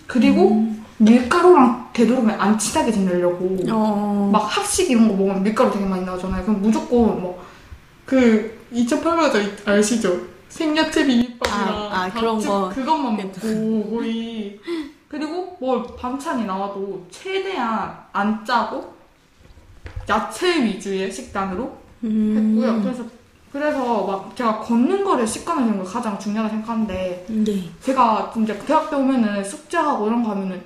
그리고 0.06 0.72
밀가루랑 0.98 1.90
되도록이면 1.92 2.40
안 2.40 2.58
친하게 2.58 2.92
지내려고 2.92 3.56
어. 3.70 4.28
막 4.32 4.40
학식 4.40 4.90
이런 4.90 5.08
거 5.08 5.14
먹으면 5.14 5.42
밀가루 5.42 5.70
되게 5.70 5.84
많이 5.84 6.04
나오잖아요. 6.04 6.42
그럼 6.44 6.60
무조건 6.62 7.20
뭐 7.20 7.50
그 8.10 8.58
2,800원짜리 8.74 9.68
아시죠? 9.68 10.20
생야채 10.50 11.06
비빔밥이랑 11.06 11.68
아, 11.92 12.04
아, 12.04 12.10
그런 12.10 12.38
거. 12.44 12.68
그것만 12.68 13.16
먹고 13.16 13.90
거의 13.90 14.60
그리고 15.08 15.56
뭐 15.60 15.82
반찬이 15.82 16.44
나와도 16.44 17.06
최대한 17.10 17.96
안 18.12 18.44
짜고 18.44 18.94
야채 20.08 20.62
위주의 20.62 21.10
식단으로 21.10 21.78
음. 22.04 22.56
했고요. 22.58 22.82
그래서 22.82 23.04
그래서 23.52 24.04
막 24.04 24.36
제가 24.36 24.60
걷는 24.60 25.04
거를 25.04 25.26
습관을 25.26 25.62
하는 25.62 25.78
거 25.78 25.84
가장 25.84 26.18
중요하다 26.18 26.50
생각하는데 26.50 27.26
네. 27.28 27.70
제가 27.80 28.30
진짜 28.32 28.56
대학 28.58 28.90
때 28.90 28.96
오면은 28.96 29.42
숙제하고 29.42 30.06
이런 30.06 30.22
거 30.22 30.30
하면은 30.30 30.62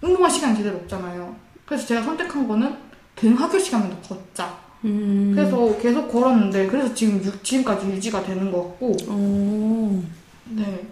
운동할 0.00 0.30
시간이 0.30 0.56
제대로 0.56 0.76
없잖아요. 0.78 1.34
그래서 1.64 1.86
제가 1.86 2.02
선택한 2.02 2.48
거는 2.48 2.76
등하교 3.14 3.58
시간만 3.58 3.90
더 4.02 4.16
걷자. 4.16 4.67
음. 4.84 5.32
그래서 5.34 5.76
계속 5.80 6.08
걸었는데 6.10 6.66
그래서 6.68 6.94
지금 6.94 7.22
유- 7.24 7.42
지금까지 7.42 7.86
유지가 7.88 8.22
되는 8.24 8.50
것 8.52 8.62
같고 8.62 8.96
오. 9.10 10.02
네. 10.50 10.86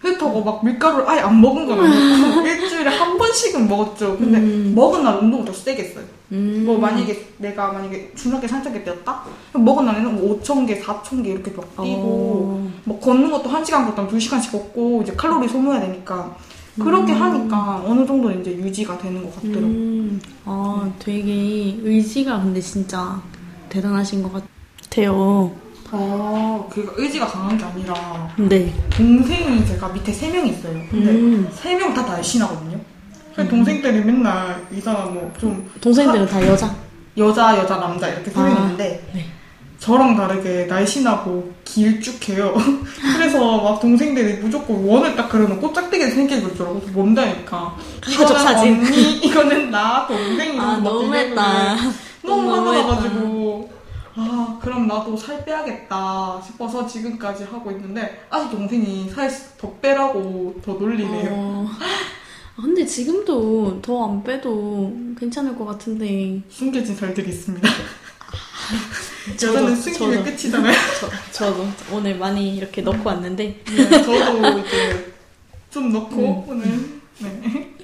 그렇다고 0.00 0.42
막 0.44 0.64
밀가루를 0.64 1.08
아예 1.08 1.20
안 1.20 1.40
먹은 1.40 1.66
건 1.66 1.80
아니고 1.80 2.40
일주일에 2.46 2.88
한 2.88 3.18
번씩은 3.18 3.68
먹었죠. 3.68 4.16
근데 4.16 4.38
음. 4.38 4.72
먹은 4.74 5.02
날 5.02 5.18
운동을 5.18 5.44
더 5.44 5.52
세게 5.52 5.82
했어요. 5.82 6.04
음. 6.30 6.62
뭐 6.64 6.78
만약에 6.78 7.26
내가 7.38 7.72
만약에 7.72 8.12
중학교 8.14 8.46
살짝게 8.46 8.84
뛰었다? 8.84 9.24
먹은 9.54 9.84
날에는 9.86 10.14
뭐 10.20 10.40
5천 10.40 10.66
개, 10.68 10.80
4천 10.80 11.24
개 11.24 11.30
이렇게 11.30 11.50
막 11.50 11.64
뛰고 11.82 11.82
어. 11.84 12.70
뭐 12.84 13.00
걷는 13.00 13.30
것도 13.30 13.50
1시간 13.50 13.86
걷다 13.86 14.06
2시간씩 14.06 14.52
걷고 14.52 15.02
이제 15.02 15.12
칼로리 15.16 15.48
소모해야 15.48 15.80
되니까 15.82 16.36
그렇게 16.78 17.12
하니까 17.12 17.82
어느 17.84 18.06
정도 18.06 18.30
이제 18.30 18.52
유지가 18.52 18.96
되는 18.98 19.22
것 19.24 19.34
같더라고요. 19.36 19.66
음. 19.66 20.20
아, 20.44 20.90
되게 20.98 21.76
의지가 21.82 22.40
근데 22.42 22.60
진짜 22.60 23.20
대단하신 23.68 24.22
것 24.22 24.32
같아요. 24.32 25.52
아, 25.90 26.64
그 26.70 26.92
의지가 26.96 27.26
강한 27.26 27.56
게 27.56 27.64
아니라 27.64 28.28
네. 28.36 28.72
동생이 28.90 29.64
제가 29.66 29.88
밑에 29.88 30.12
3명 30.12 30.46
있어요. 30.48 30.80
근데 30.90 31.10
음. 31.10 31.48
세명 31.52 31.94
다 31.94 32.02
날씬하거든요. 32.02 32.78
그래서 33.34 33.50
동생들이 33.50 34.00
맨날 34.04 34.66
이 34.72 34.80
사람 34.80 35.14
뭐 35.14 35.32
좀 35.38 35.68
동생들은 35.80 36.26
다 36.26 36.46
여자. 36.46 36.74
여자, 37.16 37.56
여자, 37.58 37.76
남자 37.78 38.08
이렇게 38.08 38.30
세명 38.30 38.56
아, 38.56 38.60
있는데 38.62 39.02
네. 39.14 39.24
저랑 39.78 40.16
다르게 40.16 40.64
날씬하고 40.66 41.52
길쭉해요. 41.64 42.54
그래서 43.16 43.58
막 43.62 43.80
동생들이 43.80 44.38
무조건 44.38 44.84
원을 44.84 45.14
딱 45.14 45.28
그려놓고 45.28 45.72
짝대기 45.72 46.04
생기고 46.10 46.48
있더라고. 46.48 46.80
뭔다니까. 46.92 47.76
가족 48.02 48.38
사진. 48.38 48.84
언니, 48.84 49.18
이거는 49.18 49.70
나, 49.70 50.06
동생 50.06 50.54
이런 50.54 50.60
아, 50.68 50.76
너무했다. 50.78 51.76
너무 52.22 52.52
화가. 52.54 52.72
나가지고 52.72 53.70
아 54.16 54.58
그럼 54.60 54.88
나도 54.88 55.16
살 55.16 55.44
빼야겠다 55.44 56.42
싶어서 56.44 56.84
지금까지 56.84 57.44
하고 57.44 57.70
있는데 57.70 58.26
아직 58.30 58.50
동생이 58.50 59.08
살 59.10 59.30
더 59.58 59.72
빼라고 59.80 60.56
더 60.64 60.72
놀리네요. 60.72 61.28
어. 61.32 61.68
아, 62.56 62.60
근데 62.62 62.84
지금도 62.84 63.80
더 63.80 64.04
안 64.04 64.24
빼도 64.24 64.92
괜찮을 65.18 65.56
것 65.56 65.64
같은데. 65.66 66.42
숨겨진 66.48 66.96
살들이 66.96 67.28
있습니다. 67.30 67.68
숨기면 69.38 69.74
저도. 69.74 70.24
끝이잖아요. 70.24 70.72
저, 71.32 71.46
저도 71.46 71.66
오늘 71.92 72.16
많이 72.18 72.56
이렇게 72.56 72.82
넣고 72.82 73.08
왔는데. 73.08 73.62
네, 73.64 73.90
저도 73.90 74.58
이제 74.58 75.12
좀 75.70 75.92
넣고 75.92 76.44
음. 76.46 76.50
오늘 76.50 76.98
네. 77.18 77.74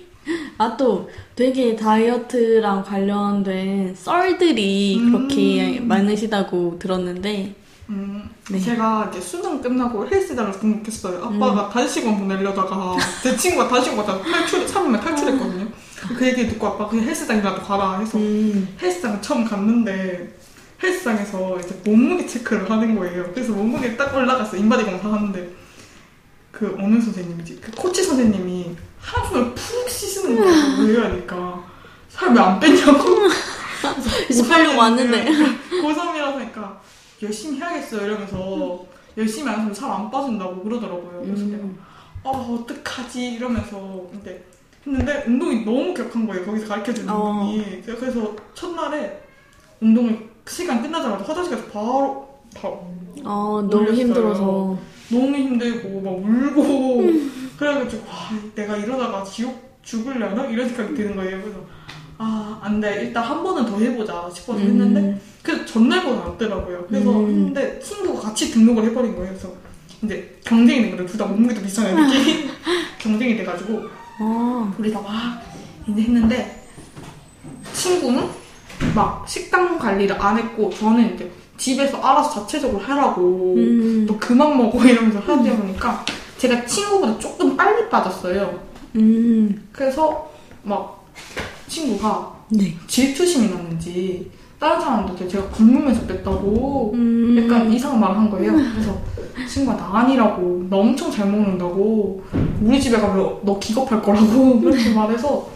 아, 0.59 0.77
또 0.77 1.11
되게 1.37 1.77
다이어트랑 1.77 2.85
관련된 2.85 3.95
썰들이 3.95 4.99
음. 4.99 5.13
그렇게 5.13 5.81
많으시다고 5.81 6.79
들었는데. 6.79 7.55
음, 7.91 8.31
네. 8.51 8.59
제가 8.59 9.11
이제 9.11 9.21
수능 9.21 9.61
끝나고 9.61 10.09
헬스장을 10.09 10.59
등록했어요. 10.59 11.23
아빠가 11.23 11.69
단식원 11.69 12.19
보내려다가 12.19 12.97
제 13.23 13.37
친구가 13.37 13.69
단식원 13.69 14.07
갔다 14.07 14.23
탈출, 14.23 14.67
참으면 14.67 14.99
탈출했거든요. 15.01 15.69
그 16.17 16.27
얘기 16.27 16.47
듣고 16.49 16.67
아빠 16.67 16.89
그냥 16.89 17.07
헬스장이라도 17.07 17.61
가라 17.63 17.99
해서 17.99 18.17
음. 18.17 18.75
헬스장 18.81 19.21
처음 19.21 19.45
갔는데 19.45 20.35
헬스장에서 20.85 21.59
이제 21.61 21.81
몸무게 21.85 22.27
체크를 22.27 22.71
하는 22.71 22.95
거예요. 22.97 23.31
그래서 23.33 23.53
몸무게 23.53 23.97
딱 23.97 24.15
올라갔어. 24.15 24.57
인바디 24.57 24.85
검사 24.85 25.13
하는데 25.13 25.51
그 26.53 26.77
어느 26.79 27.01
선생님이지? 27.01 27.61
그 27.61 27.71
코치 27.73 28.03
선생님이 28.05 28.77
한숨을 29.01 29.55
푹 29.55 29.89
쉬시는 29.89 30.37
거예요. 30.37 30.87
왜 30.87 30.93
이러니까 30.93 31.65
살 32.09 32.33
왜 32.35 32.39
안 32.41 32.61
뺐냐고. 32.61 33.29
이제 34.31 34.47
팔려고 34.49 34.79
왔는데. 34.79 35.25
고3이라서 35.83 36.35
하니까 36.37 36.81
열심히 37.23 37.59
해야겠어요 37.59 38.07
이러면서 38.07 38.85
열심히 39.17 39.49
안 39.51 39.61
하면 39.61 39.75
살 39.75 39.91
안 39.91 40.11
빠진다고 40.11 40.63
그러더라고요. 40.63 41.23
그래서 41.25 41.45
내가 41.47 41.63
음. 41.65 41.79
아 42.25 42.29
어떡하지 42.29 43.35
이러면서 43.35 44.07
근데 44.11 44.45
했는데 44.87 45.25
운동이 45.27 45.65
너무 45.65 45.93
격한 45.95 46.27
거예요. 46.27 46.45
거기서 46.47 46.67
가르쳐주는 46.69 47.09
어. 47.13 47.31
운동이. 47.43 47.83
제가 47.85 47.99
그래서 47.99 48.35
첫날에 48.55 49.23
운동을 49.81 50.31
시간 50.47 50.83
끝나자마자 50.83 51.25
화장실 51.25 51.57
가서 51.57 51.69
바로 51.71 52.29
바로 52.55 52.87
아, 53.25 53.67
너무 53.69 53.69
놀렸어요. 53.71 53.97
힘들어서. 54.01 54.79
너무 55.11 55.37
힘들고 55.37 56.01
막 56.01 56.13
울고 56.13 57.05
그래가지고 57.59 58.03
와 58.09 58.15
내가 58.55 58.77
이러다가 58.77 59.23
지옥 59.25 59.79
죽을려나 59.83 60.47
이런 60.47 60.69
생각이 60.69 60.95
드는 60.95 61.17
거예요. 61.17 61.41
그래서 61.43 61.59
아 62.17 62.59
안돼 62.63 63.03
일단 63.03 63.23
한 63.25 63.43
번은 63.43 63.67
더 63.67 63.79
해보자 63.79 64.31
싶어서 64.35 64.59
했는데 64.61 65.01
음. 65.01 65.21
그래서 65.43 65.65
전날보다 65.67 66.29
낫더라고요. 66.31 66.87
그래서 66.89 67.11
음. 67.11 67.27
했는데 67.29 67.79
친구가 67.81 68.21
같이 68.21 68.51
등록을 68.51 68.85
해버린 68.85 69.15
거예요. 69.15 69.29
그래서 69.31 69.53
이제 70.03 70.39
경쟁이 70.45 70.83
된 70.83 70.91
거예요. 70.93 71.07
둘다 71.07 71.27
몸무게도 71.27 71.61
비슷한 71.63 71.87
애들끼리 71.87 72.51
경쟁이 72.99 73.37
돼가지고 73.37 73.83
아, 74.21 74.75
우리 74.79 74.91
다막 74.93 75.43
이제 75.89 76.03
했는데 76.03 76.63
친구는 77.73 78.29
막 78.95 79.25
식단 79.29 79.79
관리를 79.79 80.21
안 80.21 80.39
했고 80.39 80.71
저는 80.71 81.15
이제 81.15 81.31
집에서 81.57 81.99
알아서 82.01 82.41
자체적으로 82.41 82.81
하라고 82.81 83.55
음. 83.57 84.05
또 84.07 84.17
그만 84.19 84.57
먹어 84.57 84.83
이러면서 84.85 85.21
하다 85.21 85.57
보니까 85.57 86.05
제가 86.39 86.67
친구보다 86.67 87.19
조금 87.19 87.57
빨리 87.57 87.89
빠졌어요. 87.89 88.59
음. 88.97 89.69
그래서 89.73 90.31
막 90.63 91.05
친구가 91.69 92.35
네. 92.51 92.77
질투심이 92.87 93.49
났는지 93.49 94.31
다른 94.59 94.81
사람한테 94.81 95.29
제가 95.29 95.49
굶으면서 95.49 96.07
뺐다고 96.07 96.93
음. 96.95 97.37
약간 97.43 97.73
이상한 97.73 98.01
말을 98.01 98.17
한 98.17 98.31
거예요. 98.31 98.53
그래서 98.53 98.99
친구가 99.49 99.77
나 99.77 99.99
아니라고 99.99 100.67
나 100.71 100.77
엄청 100.77 101.11
잘 101.11 101.31
먹는다고 101.31 102.23
우리 102.63 102.81
집에 102.81 102.99
가면 102.99 103.41
너 103.43 103.59
기겁할 103.59 104.03
거라고 104.03 104.61
그렇게 104.61 104.95
말해서 104.95 105.49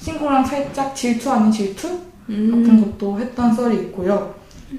친구랑 0.00 0.44
살짝 0.44 0.94
질투 0.94 1.30
아닌 1.30 1.50
질투 1.50 2.07
같은 2.28 2.68
음. 2.68 2.84
것도 2.84 3.18
했던 3.18 3.54
썰이 3.54 3.76
있고요. 3.76 4.34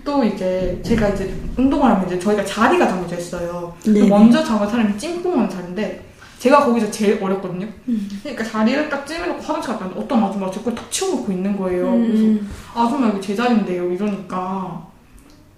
또 0.06 0.24
이제 0.24 0.80
제가 0.84 1.10
이제 1.10 1.34
운동을 1.58 1.90
하면 1.90 2.06
이제 2.06 2.20
저희가 2.20 2.46
자리가 2.46 2.88
정해져 2.88 3.18
있어요. 3.18 3.76
네. 3.86 4.08
먼저 4.08 4.44
잡은 4.44 4.70
사람이 4.70 4.98
찜뽕하는 4.98 5.50
자리인데 5.50 6.06
제가 6.38 6.66
거기서 6.66 6.92
제일 6.92 7.22
어렸거든요. 7.22 7.68
음. 7.88 8.10
그러니까 8.22 8.44
자리를 8.44 8.88
딱 8.90 9.06
찜해놓고 9.06 9.42
화장실 9.42 9.72
갔다 9.74 9.86
왔는데 9.86 10.04
어떤 10.04 10.24
아줌마가 10.24 10.52
제걸 10.52 10.76
탁 10.76 10.92
치워놓고 10.92 11.32
있는 11.32 11.58
거예요. 11.58 11.92
그래서 11.92 12.24
음. 12.24 12.50
아줌마 12.76 13.08
여기 13.08 13.20
제 13.20 13.36
자리인데요 13.36 13.92
이러니까 13.92 14.88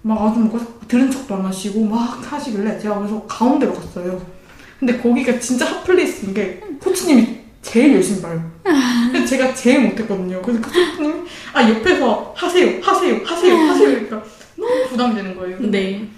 막 0.02 0.22
아줌마가 0.22 0.64
들은 0.88 1.10
척도 1.10 1.34
안 1.36 1.44
하시고 1.44 1.84
막 1.84 2.32
하시길래 2.32 2.78
제가 2.78 2.98
그래서 2.98 3.22
가운데로 3.22 3.72
갔어요 3.72 4.20
근데 4.80 4.98
거기가 4.98 5.38
진짜 5.38 5.64
hot 5.64 5.85
place인 5.85 6.34
게 6.34 6.60
코치님이 6.82 7.41
제일 7.62 7.94
열심히 7.94 8.20
봐요 8.22 8.42
근데 8.62 9.24
제가 9.24 9.54
제일 9.54 9.80
못했거든요 9.88 10.42
그래서 10.42 10.60
그 10.60 10.68
코치님이 10.70 11.14
아 11.52 11.68
옆에서 11.68 12.32
하세요 12.36 12.80
하세요 12.82 13.20
하세요 13.24 13.56
하세요 13.56 13.88
그러니까 13.88 14.22
너무 14.56 14.88
부담되는 14.88 15.36
거예요 15.36 15.58
네. 15.60 16.08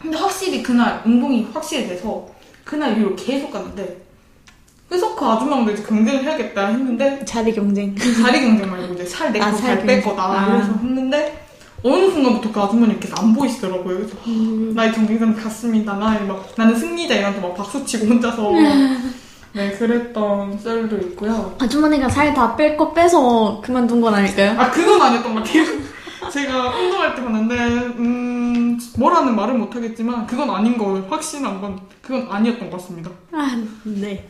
근데 0.00 0.16
확실히 0.16 0.62
그날 0.62 1.02
운동이 1.04 1.48
확실히 1.52 1.88
돼서 1.88 2.26
그날 2.64 2.96
이후로 2.98 3.14
계속 3.16 3.50
갔는데 3.52 4.02
그래서 4.88 5.14
그 5.16 5.24
아줌마도 5.24 5.70
이제 5.72 5.82
경쟁을 5.82 6.22
해야겠다 6.22 6.66
했는데 6.68 7.24
자리 7.24 7.52
경쟁. 7.54 7.96
자리 7.96 8.40
경쟁 8.42 8.70
말고 8.70 8.92
이제 8.94 9.06
살 9.06 9.32
내고 9.32 9.44
아, 9.44 9.50
살살뺄 9.52 9.86
경쟁. 9.86 10.02
거다 10.02 10.22
아. 10.22 10.54
이래서 10.54 10.72
했는데 10.72 11.46
어느 11.82 12.10
순간부터 12.10 12.52
그 12.52 12.60
아주머니 12.60 12.92
이렇게 12.92 13.08
안 13.16 13.32
보이시더라고요. 13.34 13.96
그래서 13.96 14.14
음. 14.26 14.72
나의 14.76 14.92
경쟁자는 14.92 15.34
갔습니다. 15.34 15.94
나 15.94 16.20
막 16.26 16.46
나는 16.56 16.76
승리자 16.78 17.14
이러면서 17.14 17.40
막 17.40 17.54
박수 17.56 17.82
치고 17.86 18.06
혼자서 18.06 18.50
네 19.54 19.70
그랬던 19.72 20.58
썰도 20.58 20.96
있고요. 21.08 21.56
아주머니가 21.60 22.08
살 22.08 22.32
다 22.34 22.56
뺄 22.56 22.76
거 22.76 22.92
빼서 22.92 23.60
그만둔 23.62 24.00
건 24.00 24.14
아닐까요? 24.14 24.58
아 24.58 24.70
그건 24.70 25.00
아니었던 25.02 25.34
것 25.34 25.44
같아요. 25.44 25.64
제가 26.32 26.76
운동할 26.76 27.14
때 27.14 27.22
봤는데 27.22 27.54
음 27.98 28.78
뭐라는 28.96 29.36
말은 29.36 29.58
못하겠지만 29.58 30.26
그건 30.26 30.48
아닌 30.50 30.78
걸 30.78 31.04
확신한 31.10 31.60
건 31.60 31.78
그건 32.00 32.26
아니었던 32.30 32.70
것 32.70 32.78
같습니다. 32.78 33.10
아, 33.32 33.62
네. 33.84 34.28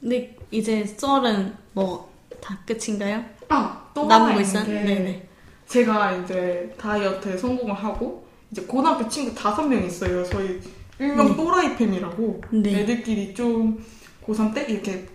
근데 0.00 0.36
이제 0.50 0.84
썰은 0.84 1.54
뭐 1.74 2.08
다 2.40 2.56
끝인가요? 2.64 3.22
아또 3.50 4.04
하나 4.04 4.18
남은 4.20 4.34
거 4.36 4.40
있어요? 4.40 4.64
게 4.64 4.72
네네. 4.72 5.28
제가 5.68 6.12
이제 6.12 6.74
다이어트에 6.80 7.36
성공을 7.36 7.74
하고 7.74 8.26
이제 8.50 8.62
고등학교 8.62 9.06
친구 9.10 9.34
다섯 9.34 9.62
명 9.64 9.84
있어요. 9.84 10.24
저희 10.24 10.58
일명 11.00 11.28
네. 11.28 11.36
또라이 11.36 11.76
팸이라고 11.76 12.40
네. 12.62 12.80
애들끼리 12.80 13.34
좀 13.34 13.82
고3 14.26 14.54
때 14.54 14.66
이렇게 14.68 15.08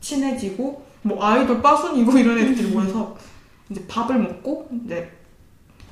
친해지고 0.00 0.86
뭐 1.02 1.22
아이돌 1.22 1.60
빠순이고 1.60 2.16
이런 2.16 2.38
애들끼리 2.38 2.68
모여서 2.68 3.16
이제 3.68 3.84
밥을 3.86 4.18
먹고 4.18 4.68
이제 4.84 5.10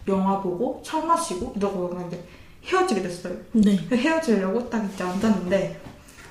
영화 0.06 0.40
보고 0.40 0.80
차 0.84 1.04
마시고 1.04 1.52
이러고 1.56 2.00
이제 2.06 2.24
헤어지게 2.64 3.02
됐어요. 3.02 3.34
네. 3.52 3.76
헤어지려고 3.92 4.70
딱 4.70 4.88
이제 4.92 5.02
앉았는데 5.02 5.80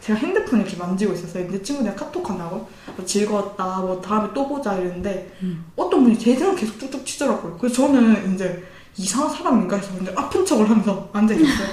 제가 0.01 0.19
핸드폰 0.19 0.61
이렇게 0.61 0.77
만지고 0.77 1.13
있었어요. 1.13 1.49
내 1.49 1.61
친구들이랑 1.61 1.95
카톡 1.97 2.29
한다고 2.29 2.67
뭐 2.95 3.05
즐거웠다, 3.05 3.79
뭐 3.79 3.99
다음에 4.01 4.29
또 4.33 4.47
보자 4.47 4.75
이랬는데 4.77 5.35
음. 5.41 5.65
어떤 5.75 6.03
분이 6.03 6.17
제 6.17 6.35
생각 6.35 6.55
계속 6.55 6.77
뚝뚝 6.77 7.05
치더라고요. 7.05 7.57
그래서 7.57 7.75
저는 7.75 8.33
이제 8.33 8.63
이상한 8.95 9.29
사람인가 9.29 9.75
해서 9.75 9.91
이제 10.01 10.13
아픈 10.15 10.45
척을 10.45 10.69
하면서 10.69 11.09
앉아 11.11 11.33
있었어요. 11.33 11.67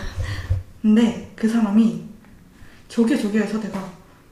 근데 0.88 1.32
그 1.34 1.48
사람이 1.48 2.02
저기 2.88 3.18
저기 3.18 3.38
해서 3.38 3.58
내가 3.58 3.82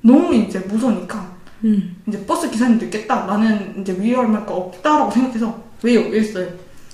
너무 0.03 0.35
이제 0.35 0.59
무서우니까 0.59 1.33
음. 1.65 1.97
이제 2.07 2.27
버스 2.27 2.51
기사님도 2.51 2.85
있겠다. 2.87 3.25
나는 3.25 3.81
이제 3.81 3.97
위험할 3.99 4.45
거 4.45 4.55
없다라고 4.57 5.11
생각해서 5.11 5.63
왜요? 5.83 6.01
이랬어요. 6.01 6.51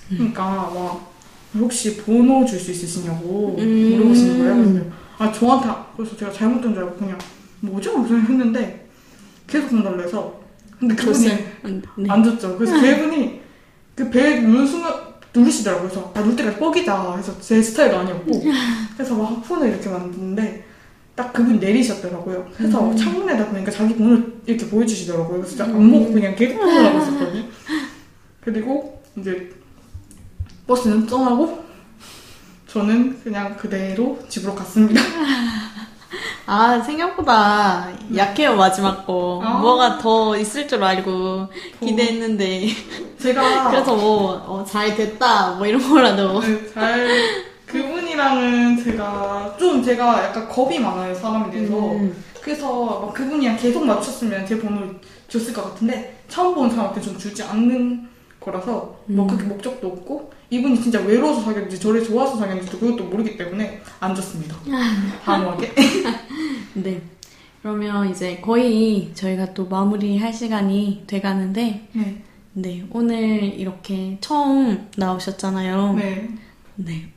그러니까 0.08 0.70
막 0.72 1.12
혹시 1.58 1.96
번호 1.96 2.46
줄 2.46 2.60
수 2.60 2.70
있으시냐고 2.70 3.56
음. 3.58 3.90
물어보시는 3.96 4.38
거예요. 4.38 4.54
그래서 4.64 4.84
아 5.18 5.32
저한테 5.32 5.68
그래서 5.96 6.16
제가 6.16 6.30
잘못된 6.30 6.72
줄 6.74 6.84
알고 6.84 6.96
그냥 6.96 7.18
뭐죠? 7.60 7.98
무슨 7.98 8.20
했는데 8.22 8.86
계속 9.48 9.70
전달을 9.70 10.04
해서 10.04 10.40
근데 10.78 10.94
그분이 10.94 11.28
음, 11.64 11.82
네. 11.96 12.08
안 12.08 12.22
줬죠. 12.22 12.56
그래서 12.56 12.80
그분이 12.80 13.40
그배 13.96 14.38
누른 14.42 14.64
순간 14.68 15.07
누르시더라고요. 15.38 15.88
그래서 15.88 16.12
아, 16.14 16.20
누를 16.20 16.36
때까지 16.36 16.58
뻑이자 16.58 17.16
해서 17.16 17.40
제 17.40 17.62
스타일도 17.62 17.98
아니었고 17.98 18.42
그래서 18.96 19.14
막 19.14 19.42
폰을 19.42 19.68
이렇게 19.70 19.88
만드는데 19.88 20.64
딱 21.14 21.32
그분 21.32 21.58
내리셨더라고요. 21.58 22.48
그래서 22.56 22.90
음. 22.90 22.96
창문에다 22.96 23.46
보니까 23.46 23.70
자기 23.70 23.96
번호를 23.96 24.40
이렇게 24.46 24.66
보여주시더라고요. 24.68 25.38
그래서 25.38 25.48
진짜 25.48 25.64
안 25.64 25.90
먹고 25.90 26.12
그냥 26.12 26.36
계속 26.36 26.60
하고 26.62 26.98
있었거든요. 26.98 27.44
그리고 28.40 29.02
이제 29.16 29.50
버스는 30.66 31.06
떠나고 31.06 31.64
저는 32.68 33.20
그냥 33.24 33.56
그대로 33.56 34.18
집으로 34.28 34.54
갔습니다. 34.54 35.00
아, 36.46 36.80
생각보다 36.80 37.88
약해요, 38.16 38.56
마지막 38.56 39.06
거. 39.06 39.40
아. 39.44 39.58
뭐가 39.58 39.98
더 39.98 40.36
있을 40.36 40.66
줄 40.66 40.82
알고 40.82 41.48
기대했는데. 41.80 42.68
제가 43.18 43.68
그래서 43.70 43.94
뭐, 43.94 44.32
어, 44.46 44.64
잘 44.64 44.94
됐다, 44.96 45.52
뭐 45.52 45.66
이런 45.66 45.86
거라도. 45.88 46.40
네, 46.40 46.72
잘 46.72 47.08
그분이랑은 47.66 48.82
제가 48.82 49.56
좀 49.58 49.82
제가 49.82 50.24
약간 50.24 50.48
겁이 50.48 50.78
많아요 50.78 51.14
사람에 51.14 51.50
대해서 51.50 51.74
음. 51.92 52.24
그래서 52.40 53.00
막 53.02 53.12
그분이랑 53.12 53.58
계속 53.58 53.84
맞췄으면 53.84 54.46
제 54.46 54.58
번호를 54.58 54.98
줬을 55.28 55.52
것 55.52 55.64
같은데 55.64 56.18
처음 56.28 56.54
보는 56.54 56.70
사람한테 56.70 57.00
좀 57.02 57.18
주지 57.18 57.42
않는 57.42 58.08
거라서 58.40 58.96
뭐 59.04 59.24
음. 59.24 59.26
그렇게 59.26 59.44
목적도 59.44 59.88
없고 59.88 60.32
이분이 60.50 60.80
진짜 60.80 61.00
외로워서 61.00 61.42
사귀었는지 61.42 61.78
저를 61.78 62.02
좋아서 62.02 62.36
사귀었는지 62.36 62.70
도 62.70 62.78
그것도 62.78 63.04
모르기 63.04 63.36
때문에 63.36 63.82
안 64.00 64.14
줬습니다 64.14 64.56
단호하게 65.24 65.74
네. 66.74 67.02
그러면 67.62 68.08
이제 68.10 68.38
거의 68.40 69.10
저희가 69.14 69.52
또 69.52 69.66
마무리할 69.66 70.32
시간이 70.32 71.04
돼가는데, 71.06 71.88
네. 71.92 72.22
네. 72.52 72.86
오늘 72.90 73.42
이렇게 73.42 74.16
처음 74.20 74.88
나오셨잖아요. 74.96 75.94
네. 75.94 76.28
네. 76.76 77.12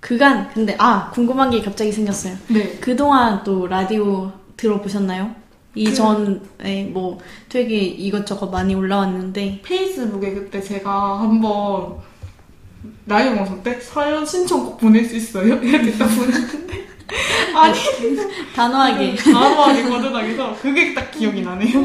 그간, 0.00 0.48
근데, 0.50 0.76
아, 0.78 1.10
궁금한 1.10 1.50
게 1.50 1.60
갑자기 1.62 1.92
생겼어요. 1.92 2.36
네. 2.48 2.78
그동안 2.80 3.42
또 3.44 3.66
라디오 3.66 4.32
들어보셨나요? 4.56 5.34
그 5.74 5.80
이전에 5.80 6.84
뭐 6.92 7.18
되게 7.48 7.78
이것저것 7.78 8.50
많이 8.50 8.74
올라왔는데, 8.74 9.62
페이스북에 9.64 10.34
그때 10.34 10.60
제가 10.60 11.20
한번 11.20 11.98
라이브 13.06 13.36
방송 13.36 13.62
때 13.62 13.78
사연 13.80 14.24
신청곡 14.24 14.78
보낼 14.78 15.04
수 15.04 15.16
있어요? 15.16 15.54
이렇게 15.62 15.92
딱 15.92 16.06
보냈는데 16.08 16.86
아니 17.54 17.78
단호하게. 18.54 19.16
단호하게 19.16 19.82
거절당해서 19.84 20.56
그게 20.60 20.94
딱 20.94 21.10
기억이 21.10 21.42
나네요. 21.42 21.82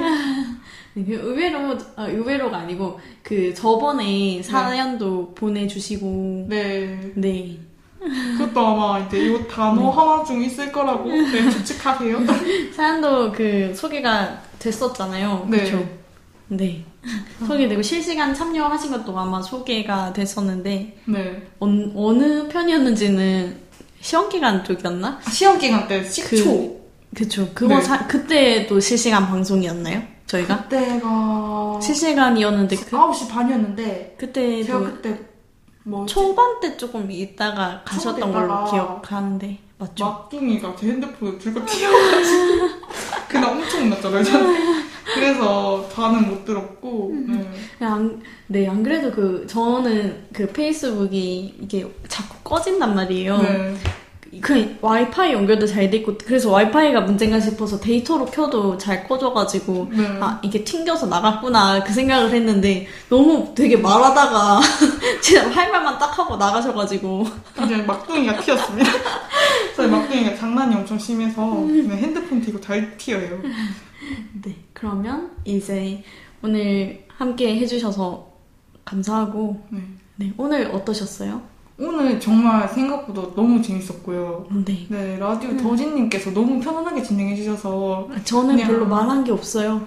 네, 0.93 1.05
그 1.05 1.13
의외로, 1.13 1.77
아, 1.95 2.07
의외로가 2.07 2.57
아니고, 2.57 2.99
그 3.21 3.53
저번에 3.53 4.41
사연도 4.41 5.31
보내주시고, 5.35 6.47
네. 6.49 7.11
네. 7.13 7.59
그것도 7.99 8.59
아마 8.59 8.99
이제 8.99 9.27
이 9.27 9.47
단어 9.47 9.89
하나 9.89 10.23
중 10.23 10.41
있을 10.41 10.71
거라고 10.71 11.05
네, 11.11 11.49
추측하세요. 11.49 12.19
사연도 12.71 13.31
그 13.31 13.73
소개가 13.75 14.41
됐었잖아요. 14.59 15.47
네. 15.49 15.57
그쵸? 15.65 15.87
네. 16.47 16.83
소개되고 17.47 17.81
실시간 17.81 18.33
참여하신 18.33 18.91
것도 18.91 19.17
아마 19.17 19.41
소개가 19.41 20.13
됐었는데, 20.13 20.97
네. 21.05 21.47
어느, 21.59 21.91
어느 21.95 22.47
편이었는지는 22.47 23.57
시험 24.01 24.29
기간 24.29 24.63
쪽이었나? 24.63 25.19
시험 25.29 25.57
기간 25.57 25.87
때 25.87 26.03
10초. 26.03 26.77
그쵸. 27.15 27.49
그거 27.53 27.75
네. 27.75 27.81
사, 27.81 28.05
그때도 28.07 28.79
실시간 28.79 29.25
방송이었나요? 29.27 30.03
저희가? 30.27 30.63
그때가 30.63 31.79
실시간이었는데, 31.81 32.75
그, 32.75 32.91
9시 32.91 33.29
반이었는데 33.29 34.15
그때도 34.19 34.65
제가 34.65 34.79
그때 34.79 35.19
뭐 35.83 36.05
초반 36.05 36.59
때 36.59 36.75
조금 36.75 37.09
있다가 37.09 37.81
가셨던 37.85 38.31
걸로 38.33 38.65
기억하는데, 38.69 39.59
맞죠? 39.77 40.05
막둥이가 40.05 40.75
제 40.75 40.87
핸드폰을 40.87 41.37
들고 41.39 41.65
튀어가지고 41.65 42.69
그날 43.29 43.49
엄청 43.51 43.83
혼났잖아요. 43.83 44.23
저는. 44.23 44.87
그래서 45.13 45.87
다는 45.93 46.27
못 46.29 46.45
들었고 46.45 47.13
네. 47.27 47.85
안, 47.85 48.21
네, 48.47 48.67
안 48.67 48.83
그래도 48.83 49.11
그, 49.11 49.45
저는 49.47 50.27
그 50.33 50.47
페이스북이 50.47 51.55
이게 51.61 51.85
자꾸 52.07 52.35
꺼진단 52.43 52.95
말이에요. 52.95 53.37
네. 53.41 53.75
그 54.41 54.77
와이파이 54.81 55.31
연결도 55.31 55.65
잘 55.65 55.89
돼 55.89 55.97
있고, 55.97 56.17
그래서 56.25 56.51
와이파이가 56.51 57.01
문제인가 57.01 57.39
싶어서 57.39 57.79
데이터로 57.79 58.25
켜도 58.25 58.77
잘 58.77 59.07
꺼져가지고, 59.07 59.89
네. 59.91 60.05
아, 60.19 60.37
이게 60.43 60.63
튕겨서 60.65 61.05
나갔구나, 61.07 61.81
그 61.83 61.93
생각을 61.93 62.31
했는데, 62.31 62.87
너무 63.09 63.53
되게 63.55 63.77
말하다가, 63.77 64.59
진짜 65.23 65.49
할 65.49 65.71
말만 65.71 65.97
딱 65.97 66.19
하고 66.19 66.35
나가셔가지고, 66.35 67.25
그냥 67.55 67.85
막둥이가 67.87 68.41
튀었습니다. 68.41 68.91
저희 69.77 69.87
막둥이가 69.87 70.35
장난이 70.35 70.75
엄청 70.75 70.99
심해서 70.99 71.45
그냥 71.45 71.97
핸드폰 71.97 72.41
튀고 72.41 72.59
잘 72.59 72.97
튀어요. 72.97 73.39
네, 74.43 74.55
그러면 74.73 75.31
이제 75.45 76.03
오늘 76.41 77.05
함께 77.07 77.55
해주셔서 77.59 78.27
감사하고, 78.85 79.65
네. 79.69 79.81
네, 80.17 80.33
오늘 80.37 80.67
어떠셨어요? 80.67 81.41
오늘 81.79 82.19
정말 82.19 82.67
생각보다 82.67 83.35
너무 83.35 83.61
재밌었고요. 83.61 84.47
네. 84.65 84.87
네, 84.89 85.17
라디오 85.19 85.55
더진님께서 85.57 86.31
너무 86.31 86.59
편안하게 86.59 87.03
진행해주셔서 87.03 88.09
저는 88.23 88.55
그냥- 88.55 88.67
별로 88.67 88.87
말한 88.87 89.23
게 89.23 89.31
없어요. 89.31 89.85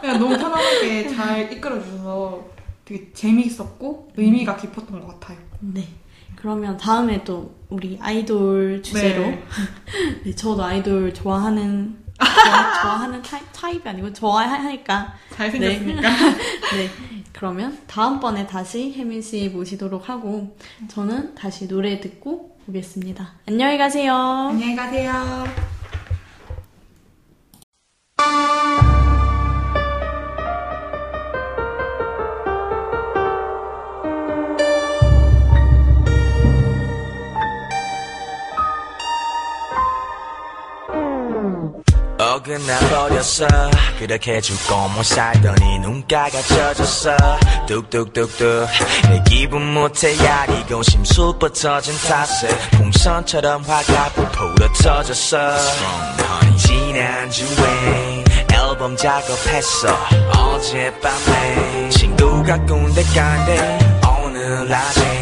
그냥 0.00 0.18
너무 0.18 0.36
편안하게 0.36 1.08
잘 1.14 1.52
이끌어주셔서 1.52 2.44
되게 2.84 3.12
재미있었고 3.12 4.08
의미가 4.16 4.56
깊었던 4.56 5.00
것 5.00 5.20
같아요. 5.20 5.38
네. 5.60 5.86
그러면 6.34 6.76
다음에 6.76 7.22
또 7.24 7.54
우리 7.68 7.98
아이돌 8.00 8.82
주제로 8.82 9.22
네. 9.22 9.42
네, 10.24 10.34
저도 10.34 10.62
아이돌 10.64 11.14
좋아하는 11.14 11.96
좋아, 12.18 12.82
좋아하는 12.82 13.22
타입, 13.22 13.44
타입이 13.52 13.88
아니고 13.88 14.12
좋아하니까 14.12 15.14
잘생겼으니까. 15.34 16.02
네 16.76 16.90
그러면 17.32 17.78
다음번에 17.86 18.46
다시 18.46 18.92
혜민 18.96 19.20
씨 19.20 19.48
모시도록 19.50 20.08
하고 20.08 20.56
저는 20.88 21.34
다시 21.34 21.68
노래 21.68 22.00
듣고 22.00 22.58
오겠습니다. 22.68 23.34
안녕히 23.46 23.76
가세요. 23.78 24.14
안녕히 24.14 24.74
가세요. 24.74 25.12
어긋나버렸어. 42.56 43.46
그렇게 43.98 44.40
죽고 44.40 44.88
못 44.88 45.04
살더니 45.04 45.78
눈가가 45.80 46.40
젖었어. 46.42 47.16
뚝뚝뚝뚝 47.66 48.66
내 49.10 49.22
기분 49.28 49.74
못해 49.74 50.16
야리고 50.18 50.82
심술 50.82 51.38
뻗어진 51.38 51.94
탓에 52.08 52.48
풍선처럼 52.72 53.62
화가 53.62 54.10
불풀어 54.10 54.72
터졌어. 54.72 55.38
지난주에 56.56 58.24
앨범 58.52 58.96
작업했어. 58.96 59.88
어젯밤에 60.32 61.88
친구가 61.90 62.58
꼰대 62.64 63.02
간데 63.14 63.78
오늘 64.24 64.72
아침 64.72 65.15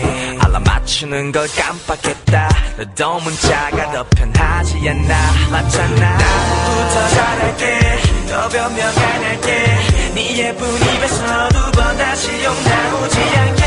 맞추는 0.84 1.32
걸 1.32 1.48
깜빡했다. 1.56 2.48
너도 2.76 3.18
문자가 3.20 3.90
더 3.92 4.04
편하지 4.14 4.86
않나? 4.86 5.16
맞잖아. 5.50 6.18
나부터 6.18 7.08
잘할게. 7.08 7.98
더 8.28 8.48
변명 8.50 8.86
안 8.88 9.24
할게. 9.24 9.78
네 10.14 10.36
예쁜 10.38 10.68
입에서 10.68 11.48
두 11.48 11.70
번 11.74 11.96
다시 11.96 12.28
욕 12.44 12.54
나오지 12.62 13.18
않게 13.18 13.63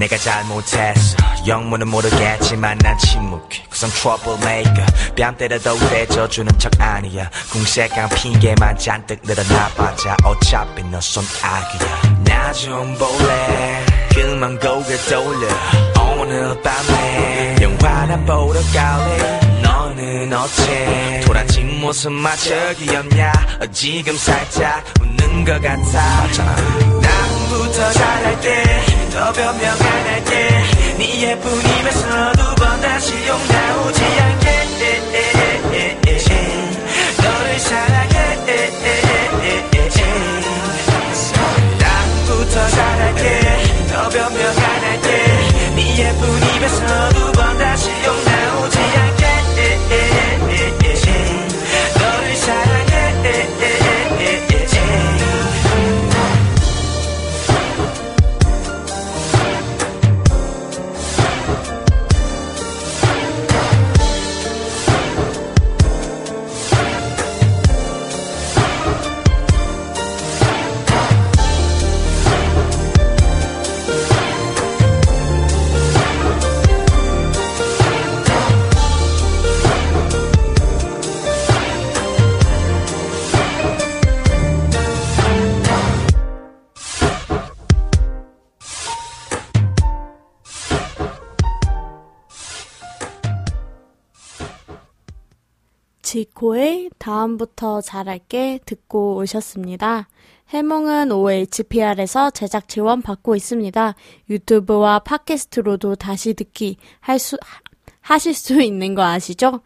내가 0.00 0.16
잘못했어. 0.16 1.16
영문은 1.46 1.88
모르겠지만 1.88 2.78
난 2.78 2.96
침묵해. 2.98 3.62
Cause 3.70 3.86
I'm 3.86 3.92
troublemaker. 3.92 4.86
뺨 5.14 5.36
때려도 5.36 5.76
빼져주는 5.90 6.58
척 6.58 6.72
아니야. 6.80 7.28
궁색한 7.52 8.08
핑계만 8.08 8.78
잔뜩 8.78 9.20
늘어나봤자 9.22 10.16
어차피 10.24 10.82
너 10.84 10.98
손아귀야. 11.00 12.24
나 12.24 12.50
좀 12.54 12.96
볼래. 12.96 13.84
그만 14.14 14.58
고개 14.58 14.96
돌려. 15.08 15.48
오늘 16.18 16.60
밤에 16.62 17.56
영화나 17.60 18.16
보러 18.24 18.58
갈래? 18.72 19.40
너는 19.62 20.32
어째 20.32 21.20
돌아진 21.26 21.78
모습마저 21.80 22.74
귀엽냐? 22.74 23.32
어, 23.60 23.66
지금 23.70 24.16
살짝 24.16 24.82
웃는 25.00 25.44
것 25.44 25.60
같아. 25.60 26.26
나부 26.38 26.99
터 27.80 27.90
잘할게. 27.92 28.62
더 29.10 29.32
변명 29.32 29.72
안 29.72 30.06
할게. 30.06 30.62
네 30.98 31.22
예쁜 31.30 31.50
입에서 31.50 32.32
두 32.32 32.54
번 32.56 32.78
다시 32.82 33.14
욕 33.26 33.38
나오지 33.48 34.02
않게 34.20 34.39
다음부터 97.30 97.80
잘할게 97.80 98.58
듣고 98.64 99.16
오셨습니다. 99.16 100.08
해몽은 100.48 101.12
OHPR에서 101.12 102.30
제작 102.30 102.68
지원 102.68 103.02
받고 103.02 103.36
있습니다. 103.36 103.94
유튜브와 104.28 105.00
팟캐스트로도 105.00 105.96
다시 105.96 106.34
듣기 106.34 106.76
할 106.98 107.18
수, 107.18 107.36
하실 108.00 108.34
수 108.34 108.60
있는 108.60 108.94
거 108.94 109.02
아시죠? 109.02 109.60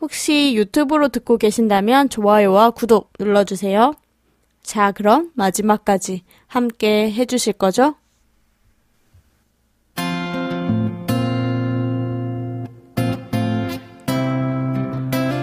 혹시 0.00 0.54
유튜브로 0.54 1.08
듣고 1.08 1.36
계신다면 1.36 2.08
좋아요와 2.08 2.70
구독 2.70 3.12
눌러주세요. 3.18 3.94
자, 4.62 4.92
그럼 4.92 5.30
마지막까지 5.34 6.22
함께 6.46 7.10
해주실 7.10 7.54
거죠? 7.54 7.96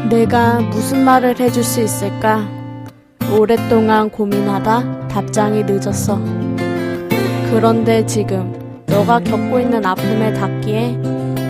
내가 0.09 0.61
무슨 0.61 1.03
말을 1.03 1.37
해줄 1.37 1.63
수 1.63 1.81
있을까? 1.81 2.47
오랫동안 3.37 4.09
고민하다 4.09 5.09
답장이 5.09 5.63
늦었어. 5.63 6.17
그런데 7.51 8.05
지금 8.05 8.83
너가 8.85 9.19
겪고 9.19 9.59
있는 9.59 9.85
아픔에 9.85 10.33
닿기에 10.33 10.91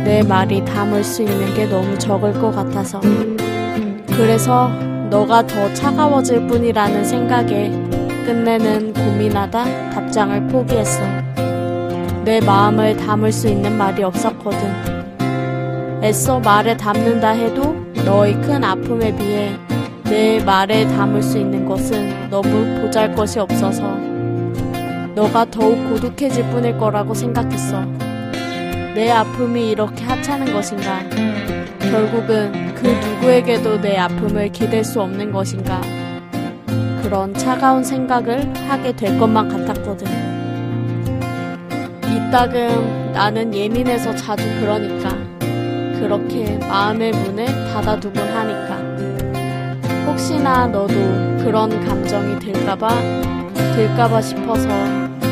내 0.03 0.23
말이 0.23 0.65
담을 0.65 1.03
수 1.03 1.21
있는 1.21 1.53
게 1.53 1.65
너무 1.65 1.97
적을 1.99 2.33
것 2.33 2.51
같아서. 2.51 2.99
그래서 4.07 4.69
너가 5.11 5.45
더 5.45 5.71
차가워질 5.75 6.47
뿐이라는 6.47 7.05
생각에 7.05 7.69
끝내는 8.25 8.93
고민하다 8.93 9.91
답장을 9.91 10.47
포기했어. 10.47 11.01
내 12.25 12.41
마음을 12.41 12.97
담을 12.97 13.31
수 13.31 13.47
있는 13.47 13.77
말이 13.77 14.01
없었거든. 14.01 14.96
애써 16.03 16.39
말에 16.39 16.77
담는다 16.77 17.29
해도 17.29 17.73
너의 18.05 18.33
큰 18.41 18.63
아픔에 18.63 19.15
비해 19.15 19.55
내 20.03 20.41
말에 20.43 20.87
담을 20.87 21.21
수 21.21 21.37
있는 21.37 21.65
것은 21.65 22.29
너무 22.29 22.81
보잘 22.81 23.13
것이 23.15 23.39
없어서 23.39 23.97
너가 25.15 25.45
더욱 25.49 25.75
고독해질 25.89 26.49
뿐일 26.51 26.77
거라고 26.77 27.13
생각했어. 27.13 27.83
내 28.93 29.09
아픔이 29.09 29.71
이렇게 29.71 30.03
하찮은 30.03 30.53
것인가? 30.53 30.99
결국은 31.79 32.75
그 32.75 32.87
누구에게도 32.87 33.81
내 33.81 33.97
아픔을 33.97 34.51
기댈 34.51 34.83
수 34.83 35.01
없는 35.01 35.31
것인가? 35.31 35.81
그런 37.01 37.33
차가운 37.33 37.83
생각을 37.83 38.53
하게 38.69 38.95
될 38.95 39.17
것만 39.17 39.49
같았거든. 39.49 40.07
이따금 42.03 43.11
나는 43.13 43.53
예민해서 43.53 44.15
자주 44.15 44.43
그러니까. 44.59 45.26
그렇게 46.07 46.57
마음의 46.59 47.11
문을 47.11 47.45
닫아두곤 47.45 48.23
하니까. 48.23 48.77
혹시나 50.05 50.65
너도 50.65 50.93
그런 51.43 51.85
감정이 51.85 52.39
들까봐, 52.39 52.87
들까봐 53.75 54.21
싶어서 54.21 54.69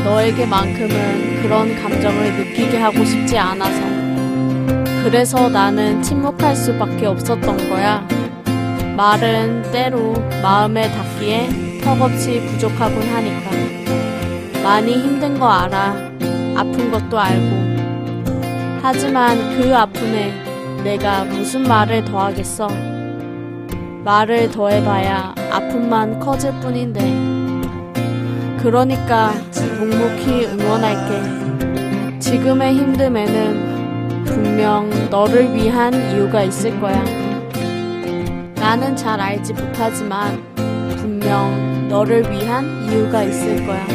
너에게만큼은 0.03 1.41
그런 1.41 1.81
감정을 1.81 2.33
느끼게 2.33 2.77
하고 2.77 3.05
싶지 3.05 3.38
않아서. 3.38 3.79
그래서 5.01 5.47
나는 5.47 6.01
침묵할 6.01 6.53
수밖에 6.53 7.05
없었던 7.05 7.69
거야. 7.69 8.05
말은 8.97 9.71
때로 9.71 10.13
마음에 10.43 10.91
닿기에 10.91 11.79
턱없이 11.85 12.41
부족하곤 12.47 13.01
하니까. 13.01 13.51
많이 14.61 14.91
힘든 14.91 15.39
거 15.39 15.47
알아. 15.47 15.95
아픈 16.57 16.91
것도 16.91 17.17
알고. 17.17 17.65
하지만 18.81 19.38
그 19.57 19.73
아픔에 19.73 20.44
내가 20.86 21.24
무슨 21.24 21.63
말을 21.63 22.06
더하겠어. 22.06 22.67
말을 24.04 24.52
더해봐야 24.52 25.34
아픔만 25.52 26.19
커질 26.19 26.52
뿐인데. 26.62 27.02
그러니까 28.62 29.32
묵묵히 29.80 30.45
응원할게. 30.45 32.19
지금의 32.19 32.76
힘듦에는 32.76 34.26
분명 34.26 34.88
너를 35.10 35.56
위한 35.56 35.91
이유가 36.12 36.43
있을 36.43 36.80
거야. 36.80 37.04
나는 38.54 38.95
잘 38.95 39.19
알지 39.19 39.54
못하지만 39.54 40.39
분명 40.98 41.88
너를 41.89 42.32
위한 42.32 42.84
이유가 42.84 43.24
있을 43.24 43.65
거야. 43.65 43.88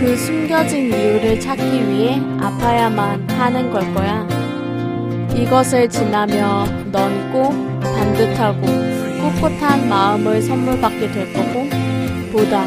그 0.00 0.16
숨겨진 0.16 0.86
이유를 0.86 1.38
찾기 1.38 1.88
위해 1.88 2.20
아파야만 2.40 3.30
하는 3.30 3.70
걸 3.70 3.94
거야. 3.94 4.35
이것을 5.36 5.88
지나며 5.88 6.64
넌 6.90 7.30
꼭 7.30 7.52
반듯하고 7.82 8.62
꿋꿋한 9.40 9.88
마음을 9.88 10.40
선물 10.40 10.80
받게 10.80 11.10
될 11.10 11.32
거고, 11.32 11.68
보다 12.32 12.64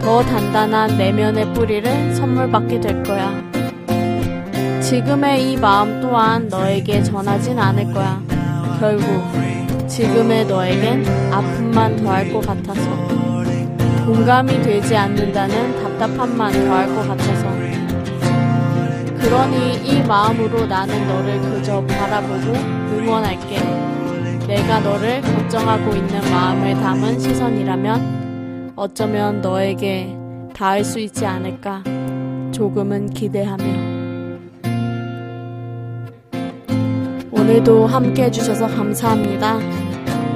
더 0.00 0.22
단단한 0.22 0.96
내면의 0.96 1.52
뿌리를 1.52 2.14
선물 2.14 2.50
받게 2.50 2.80
될 2.80 3.02
거야. 3.02 3.34
지금의 4.80 5.52
이 5.52 5.56
마음 5.56 6.00
또한 6.00 6.48
너에게 6.48 7.02
전하진 7.02 7.58
않을 7.58 7.92
거야. 7.92 8.22
결국 8.80 9.06
지금의 9.86 10.46
너에겐 10.46 11.04
아픔만 11.32 11.96
더할 11.96 12.32
것 12.32 12.40
같아서. 12.40 12.80
공감이 14.06 14.62
되지 14.62 14.96
않는다는 14.96 15.82
답답함만 15.82 16.52
더할 16.52 16.86
것 16.86 17.08
같아서. 17.08 17.46
그러니 19.26 19.78
이 19.84 20.00
마음으로 20.02 20.66
나는 20.66 21.08
너를 21.08 21.40
그저 21.40 21.84
바라보고 21.84 22.52
응원할게. 22.92 23.58
내가 24.46 24.78
너를 24.78 25.20
걱정하고 25.20 25.96
있는 25.96 26.20
마음을 26.30 26.74
담은 26.74 27.18
시선이라면 27.18 28.74
어쩌면 28.76 29.40
너에게 29.40 30.16
닿을 30.54 30.84
수 30.84 31.00
있지 31.00 31.26
않을까 31.26 31.82
조금은 32.52 33.10
기대하며. 33.10 33.64
오늘도 37.32 37.88
함께 37.88 38.26
해주셔서 38.26 38.68
감사합니다. 38.68 39.58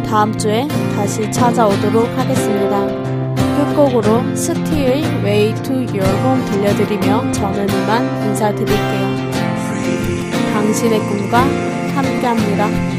다음 0.05 0.37
주에 0.37 0.67
다시 0.97 1.31
찾아오도록 1.31 2.09
하겠습니다. 2.19 3.10
끝곡으로 3.57 4.35
스티의 4.35 5.03
Way 5.25 5.55
to 5.63 5.75
Your 5.75 6.07
Home 6.07 6.45
들려드리며 6.51 7.33
저는 7.33 7.69
이만 7.69 8.27
인사드릴게요. 8.27 9.31
당신의 10.53 10.99
꿈과 11.01 11.39
함께합니다. 11.95 12.90